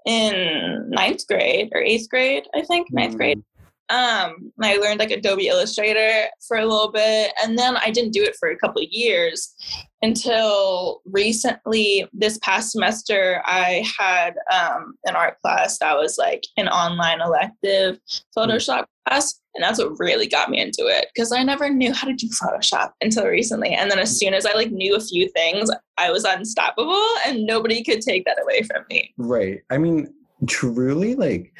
in 0.05 0.89
ninth 0.89 1.27
grade 1.27 1.69
or 1.73 1.81
eighth 1.81 2.09
grade, 2.09 2.43
I 2.55 2.61
think, 2.61 2.87
ninth 2.91 3.15
mm. 3.15 3.17
grade. 3.17 3.43
Um, 3.89 4.51
I 4.61 4.75
learned 4.77 4.99
like 4.99 5.11
Adobe 5.11 5.47
Illustrator 5.47 6.27
for 6.47 6.57
a 6.57 6.65
little 6.65 6.91
bit, 6.91 7.31
and 7.41 7.57
then 7.57 7.77
I 7.77 7.89
didn't 7.89 8.11
do 8.11 8.23
it 8.23 8.35
for 8.39 8.49
a 8.49 8.57
couple 8.57 8.81
of 8.81 8.89
years 8.91 9.53
until 10.01 11.01
recently. 11.05 12.05
This 12.11 12.37
past 12.39 12.71
semester, 12.71 13.41
I 13.45 13.85
had 13.97 14.35
um, 14.51 14.95
an 15.05 15.15
art 15.15 15.37
class 15.41 15.79
that 15.79 15.95
was 15.95 16.17
like 16.17 16.43
an 16.57 16.67
online 16.67 17.21
elective. 17.21 17.99
Photoshop 18.37 18.85
class, 19.07 19.39
and 19.55 19.63
that's 19.63 19.79
what 19.79 19.97
really 19.99 20.27
got 20.27 20.49
me 20.49 20.59
into 20.59 20.85
it 20.87 21.07
because 21.13 21.31
I 21.31 21.43
never 21.43 21.69
knew 21.69 21.93
how 21.93 22.07
to 22.07 22.13
do 22.13 22.27
Photoshop 22.27 22.91
until 23.01 23.25
recently. 23.25 23.69
And 23.69 23.89
then 23.89 23.99
as 23.99 24.19
soon 24.19 24.33
as 24.33 24.45
I 24.45 24.53
like 24.53 24.71
knew 24.71 24.95
a 24.95 25.01
few 25.01 25.29
things, 25.29 25.71
I 25.97 26.11
was 26.11 26.25
unstoppable, 26.25 27.03
and 27.25 27.45
nobody 27.45 27.83
could 27.83 28.01
take 28.01 28.25
that 28.25 28.41
away 28.41 28.63
from 28.63 28.83
me. 28.89 29.13
Right. 29.17 29.61
I 29.69 29.77
mean, 29.77 30.13
truly, 30.47 31.15
like 31.15 31.53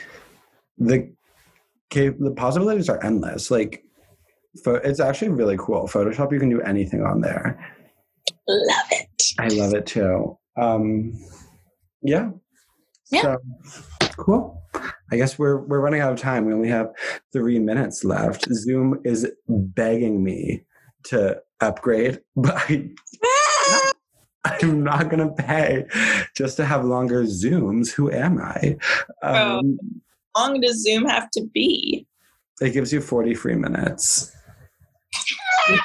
the 0.77 1.11
the 1.91 2.34
possibilities 2.36 2.89
are 2.89 3.04
endless. 3.04 3.52
Like, 3.52 3.84
it's 4.65 5.00
actually 5.00 5.30
really 5.30 5.58
cool. 5.58 5.88
Photoshop, 5.88 6.32
you 6.32 6.39
can 6.39 6.50
do 6.50 6.62
anything 6.62 7.04
on 7.04 7.21
there. 7.21 7.60
Love 8.47 8.88
it. 8.91 9.23
I 9.39 9.47
love 9.50 9.73
it 9.73 9.86
too. 9.86 10.38
Um, 10.58 11.13
yeah. 12.02 12.32
Yeah. 13.12 13.21
So, 13.21 13.38
cool. 14.17 14.62
I 15.12 15.15
guess 15.15 15.39
we're 15.39 15.58
we're 15.58 15.80
running 15.80 16.02
out 16.02 16.12
of 16.12 16.19
time. 16.19 16.45
We 16.45 16.54
only 16.54 16.69
have 16.69 16.91
three 17.32 17.60
minutes 17.60 18.04
left. 18.04 18.47
Zoom 18.54 19.00
is 19.06 19.30
begging 19.47 20.23
me 20.23 20.65
to 21.06 21.41
upgrade, 21.62 22.19
but 22.36 22.56
I, 22.58 22.84
I'm 24.45 24.84
not 24.84 25.10
gonna 25.10 25.32
pay 25.32 25.86
just 26.36 26.58
to 26.58 26.65
have 26.65 26.84
longer 26.84 27.23
Zooms. 27.23 27.91
Who 27.91 28.12
am 28.12 28.39
I? 28.39 28.78
Um, 29.23 29.80
How 29.84 30.07
long 30.38 30.62
does 30.62 30.84
Zoom 30.84 31.06
have 31.06 31.30
to 31.32 31.45
be? 31.54 32.06
It 32.62 32.71
gives 32.71 32.91
you 32.91 33.02
40 33.02 33.34
free 33.36 33.56
minutes. 33.56 34.32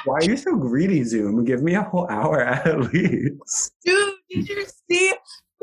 Why 0.05 0.15
are 0.15 0.23
you 0.23 0.37
so 0.37 0.55
greedy, 0.55 1.03
Zoom? 1.03 1.43
Give 1.43 1.61
me 1.61 1.75
a 1.75 1.83
whole 1.83 2.07
hour 2.09 2.41
at 2.41 2.93
least. 2.93 3.73
Dude, 3.83 4.13
did 4.29 4.49
you 4.49 4.65
see 4.89 5.13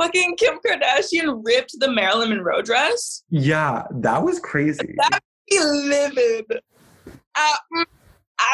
fucking 0.00 0.36
Kim 0.36 0.58
Kardashian 0.66 1.42
ripped 1.44 1.74
the 1.78 1.90
Marilyn 1.90 2.30
Monroe 2.30 2.62
dress. 2.62 3.22
Yeah, 3.30 3.84
that 3.90 4.22
was 4.22 4.40
crazy. 4.40 4.94
That 4.96 5.20
be 5.48 5.58
livid. 5.60 6.46
Uh, 7.34 7.56
mm, 7.74 7.84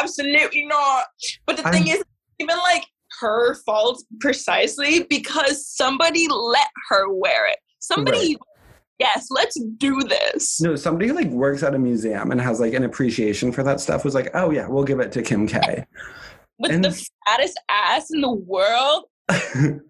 absolutely 0.00 0.66
not. 0.66 1.04
But 1.46 1.58
the 1.58 1.66
I'm, 1.66 1.72
thing 1.72 1.88
is, 1.88 2.02
even 2.38 2.56
like 2.58 2.84
her 3.20 3.54
fault 3.64 4.02
precisely 4.20 5.04
because 5.08 5.66
somebody 5.66 6.26
let 6.28 6.68
her 6.88 7.12
wear 7.12 7.48
it. 7.48 7.58
Somebody. 7.78 8.36
Right. 8.36 8.36
Yes, 8.98 9.26
let's 9.30 9.60
do 9.76 10.00
this. 10.00 10.60
No, 10.60 10.74
somebody 10.74 11.08
who 11.08 11.14
like 11.14 11.28
works 11.28 11.62
at 11.62 11.74
a 11.74 11.78
museum 11.78 12.30
and 12.30 12.40
has 12.40 12.60
like 12.60 12.72
an 12.72 12.84
appreciation 12.84 13.52
for 13.52 13.62
that 13.62 13.80
stuff 13.80 14.04
was 14.04 14.14
like, 14.14 14.30
oh 14.34 14.50
yeah, 14.50 14.66
we'll 14.68 14.84
give 14.84 15.00
it 15.00 15.12
to 15.12 15.22
Kim 15.22 15.46
K. 15.46 15.84
With 16.58 16.72
and, 16.72 16.84
the 16.84 17.06
fattest 17.26 17.60
ass 17.68 18.10
in 18.10 18.22
the 18.22 18.32
world. 18.32 19.04
it 19.28 19.82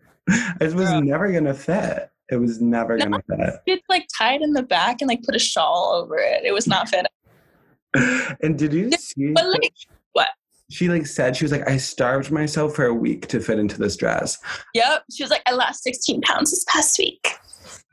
was 0.60 0.74
Girl. 0.74 1.00
never 1.02 1.30
gonna 1.30 1.54
fit. 1.54 2.10
It 2.30 2.36
was 2.36 2.60
never 2.60 2.96
no, 2.96 3.04
gonna 3.04 3.22
fit. 3.28 3.60
It's 3.66 3.88
like 3.88 4.08
tied 4.16 4.42
in 4.42 4.52
the 4.52 4.64
back 4.64 5.00
and 5.00 5.08
like 5.08 5.22
put 5.22 5.36
a 5.36 5.40
shawl 5.40 5.92
over 5.94 6.18
it. 6.18 6.44
It 6.44 6.52
was 6.52 6.66
not 6.66 6.88
fit. 6.88 7.06
and 8.42 8.58
did 8.58 8.72
you 8.72 8.90
see? 8.92 9.32
But 9.32 9.46
like, 9.46 9.72
what? 10.14 10.28
She 10.68 10.88
like 10.88 11.06
said 11.06 11.36
she 11.36 11.44
was 11.44 11.52
like 11.52 11.68
I 11.68 11.76
starved 11.76 12.32
myself 12.32 12.74
for 12.74 12.86
a 12.86 12.94
week 12.94 13.28
to 13.28 13.38
fit 13.38 13.60
into 13.60 13.78
this 13.78 13.96
dress. 13.96 14.38
Yep. 14.74 15.04
She 15.12 15.22
was 15.22 15.30
like 15.30 15.42
I 15.46 15.52
lost 15.52 15.84
16 15.84 16.22
pounds 16.22 16.50
this 16.50 16.64
past 16.68 16.98
week. 16.98 17.38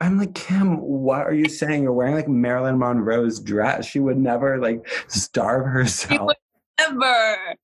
I'm 0.00 0.18
like, 0.18 0.34
Kim, 0.34 0.78
what 0.80 1.22
are 1.22 1.34
you 1.34 1.48
saying? 1.48 1.84
You're 1.84 1.92
wearing 1.92 2.14
like 2.14 2.28
Marilyn 2.28 2.78
Monroe's 2.78 3.40
dress. 3.40 3.86
She 3.86 4.00
would 4.00 4.18
never 4.18 4.58
like 4.58 4.86
starve 5.08 5.66
herself. 5.66 6.12
She 6.12 6.18
would 6.18 6.36
never. 6.78 7.56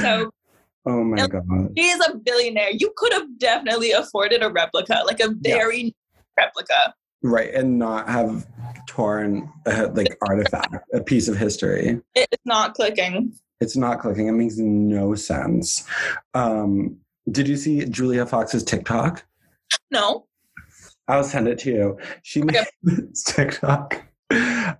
So 0.00 0.30
Oh 0.86 1.02
my 1.02 1.24
and 1.24 1.32
god. 1.32 1.72
He 1.74 1.88
is 1.88 2.00
a 2.08 2.16
billionaire. 2.16 2.70
You 2.70 2.92
could 2.96 3.12
have 3.12 3.38
definitely 3.38 3.90
afforded 3.90 4.42
a 4.42 4.50
replica, 4.50 5.02
like 5.04 5.20
a 5.20 5.30
very 5.40 5.82
yeah. 5.82 6.44
replica. 6.44 6.94
Right, 7.22 7.52
and 7.52 7.78
not 7.78 8.08
have 8.08 8.46
torn 8.86 9.52
a, 9.66 9.88
like 9.88 10.16
artifact, 10.28 10.76
a 10.94 11.02
piece 11.02 11.26
of 11.26 11.36
history. 11.36 12.00
It's 12.14 12.42
not 12.44 12.74
clicking. 12.74 13.32
It's 13.60 13.76
not 13.76 13.98
clicking. 13.98 14.28
It 14.28 14.32
makes 14.32 14.58
no 14.58 15.16
sense. 15.16 15.84
Um, 16.34 16.98
did 17.32 17.48
you 17.48 17.56
see 17.56 17.84
Julia 17.86 18.24
Fox's 18.24 18.62
TikTok? 18.62 19.24
No. 19.90 20.25
I'll 21.08 21.24
send 21.24 21.48
it 21.48 21.58
to 21.60 21.70
you. 21.70 21.98
She 22.22 22.42
okay. 22.42 22.64
made 22.82 23.14
TikTok 23.26 24.02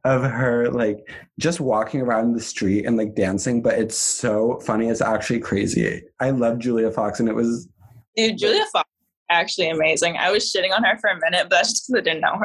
of 0.04 0.22
her 0.22 0.68
like 0.70 1.08
just 1.38 1.60
walking 1.60 2.00
around 2.00 2.34
the 2.34 2.40
street 2.40 2.84
and 2.84 2.96
like 2.96 3.14
dancing, 3.14 3.62
but 3.62 3.78
it's 3.78 3.96
so 3.96 4.60
funny. 4.60 4.88
It's 4.88 5.00
actually 5.00 5.40
crazy. 5.40 6.02
I 6.20 6.30
love 6.30 6.58
Julia 6.58 6.90
Fox, 6.90 7.20
and 7.20 7.28
it 7.28 7.34
was 7.34 7.68
dude. 8.16 8.38
Julia 8.38 8.64
Fox 8.72 8.88
actually 9.28 9.68
amazing. 9.68 10.16
I 10.16 10.30
was 10.30 10.52
shitting 10.52 10.74
on 10.74 10.84
her 10.84 10.98
for 10.98 11.10
a 11.10 11.18
minute, 11.18 11.48
but 11.48 11.50
that's 11.56 11.70
just 11.70 11.88
because 11.88 12.00
I 12.00 12.04
didn't 12.04 12.20
know 12.20 12.38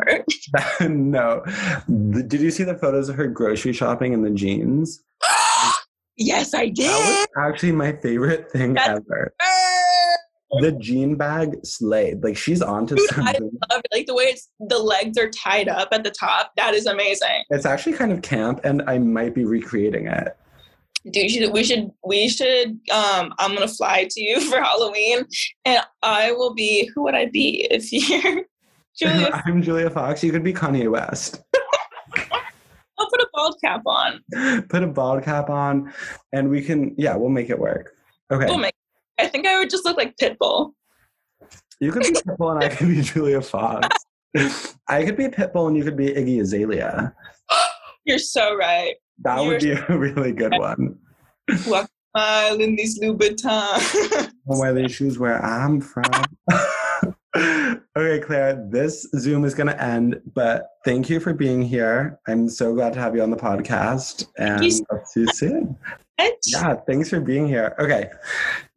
her. 0.80 0.88
no. 0.88 1.44
Did 2.28 2.42
you 2.42 2.52
see 2.52 2.64
the 2.64 2.78
photos 2.78 3.10
of 3.10 3.16
her 3.16 3.28
grocery 3.28 3.74
shopping 3.74 4.14
in 4.14 4.22
the 4.22 4.32
jeans? 4.32 5.04
yes, 6.18 6.54
I 6.54 6.68
did. 6.68 6.90
That 6.90 7.28
was 7.38 7.52
actually 7.52 7.72
my 7.74 7.94
favorite 7.94 8.52
thing 8.52 8.74
that's 8.74 8.90
ever. 8.90 9.34
Her 9.40 9.71
the 10.60 10.74
jean 10.74 11.16
bag 11.16 11.66
slayed. 11.66 12.24
Like 12.24 12.38
she's 12.38 12.62
onto 12.62 12.96
Dude, 12.96 13.10
something. 13.10 13.28
I 13.28 13.74
love 13.74 13.82
it. 13.84 13.88
Like 13.92 14.06
the 14.06 14.16
way 14.16 14.26
it's 14.26 14.50
the 14.60 14.80
legs 14.80 15.18
are 15.18 15.30
tied 15.30 15.70
up 15.70 15.90
at 15.92 16.04
the 16.04 16.12
top. 16.12 16.52
That 16.58 16.74
is 16.74 16.86
amazing. 16.86 17.44
It's 17.50 17.66
actually 17.66 17.94
kind 17.94 18.12
of 18.12 18.22
camp, 18.22 18.60
and 18.64 18.82
I 18.88 18.98
might 18.98 19.34
be 19.34 19.46
recreating 19.46 20.08
it. 20.08 20.38
Dude, 21.10 21.32
should, 21.32 21.52
we 21.52 21.64
should 21.64 21.92
we 22.06 22.30
should 22.30 22.80
um 22.92 23.34
I'm 23.40 23.56
gonna 23.56 23.68
fly 23.68 24.08
to 24.10 24.22
you 24.22 24.40
for 24.52 24.62
Halloween 24.62 25.26
and 25.66 25.82
I 26.04 26.32
will 26.32 26.54
be 26.54 26.92
who 26.94 27.04
would 27.04 27.16
I 27.16 27.26
be 27.26 27.68
if 27.72 27.92
you're 28.10 28.44
Julia 28.96 29.30
I'm 29.46 29.64
Julia 29.64 29.90
Fox. 29.90 30.24
You 30.24 30.32
could 30.32 30.44
be 30.44 30.54
Kanye 30.54 30.92
West. 30.92 31.42
I'll 33.00 33.10
put 33.10 33.20
a 33.20 33.28
bald 33.34 33.56
cap 33.64 33.82
on. 33.88 34.64
Put 34.70 34.84
a 34.84 34.88
bald 34.88 35.24
cap 35.24 35.50
on 35.50 35.92
and 36.34 36.50
we 36.50 36.62
can 36.62 36.94
yeah, 37.00 37.16
we'll 37.16 37.30
make 37.30 37.50
it 37.50 37.58
work. 37.58 37.96
Okay. 38.32 38.46
We'll 38.46 38.60
make 38.60 38.76
I 39.20 39.28
think 39.28 39.46
I 39.46 39.60
would 39.60 39.70
just 39.70 39.86
look 39.86 39.98
like 39.98 40.16
Pitbull. 40.18 40.74
You 41.80 41.92
could 41.92 42.04
be 42.04 42.12
Pitbull 42.12 42.56
and 42.56 42.64
I 42.64 42.70
could 42.70 42.88
be 42.88 43.02
Julia 43.02 43.42
Fox. 43.42 43.88
I 44.88 45.04
could 45.04 45.18
be 45.18 45.28
Pitbull 45.28 45.68
and 45.68 45.78
you 45.78 45.84
could 45.84 45.98
be 45.98 46.08
Iggy 46.08 46.42
Azalea. 46.42 47.14
You're 48.06 48.20
so 48.20 48.56
right. 48.56 48.96
That 49.24 49.38
You're 49.38 49.48
would 49.48 49.62
be 49.62 49.72
a 49.72 49.98
really 49.98 50.32
good 50.32 50.54
one. 50.58 50.98
Walk 51.68 51.90
a 52.16 52.20
mile 52.20 52.60
in 52.60 52.76
these 52.76 53.00
Louboutins. 53.00 54.32
Wear 54.46 54.74
these 54.74 54.92
shoes 54.92 55.20
where 55.20 55.44
I'm 55.44 55.82
from. 55.82 56.04
okay, 57.36 58.20
Claire, 58.20 58.68
this 58.70 59.08
Zoom 59.18 59.46
is 59.46 59.54
going 59.54 59.68
to 59.68 59.82
end, 59.82 60.22
but 60.34 60.68
thank 60.86 61.10
you 61.10 61.20
for 61.20 61.34
being 61.34 61.62
here. 61.62 62.20
I'm 62.28 62.50
so 62.50 62.74
glad 62.74 62.94
to 62.94 63.00
have 63.00 63.16
you 63.16 63.22
on 63.22 63.30
the 63.30 63.38
podcast, 63.38 64.28
and 64.38 64.64
I'll 64.92 65.06
see 65.06 65.22
you 65.22 65.28
soon. 65.34 65.78
Yeah, 66.46 66.76
thanks 66.88 67.10
for 67.10 67.20
being 67.20 67.48
here. 67.48 67.76
Okay. 67.80 68.10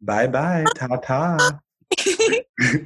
Bye 0.01 0.27
bye. 0.27 0.65
Ta 0.75 0.87
ta. 0.97 1.59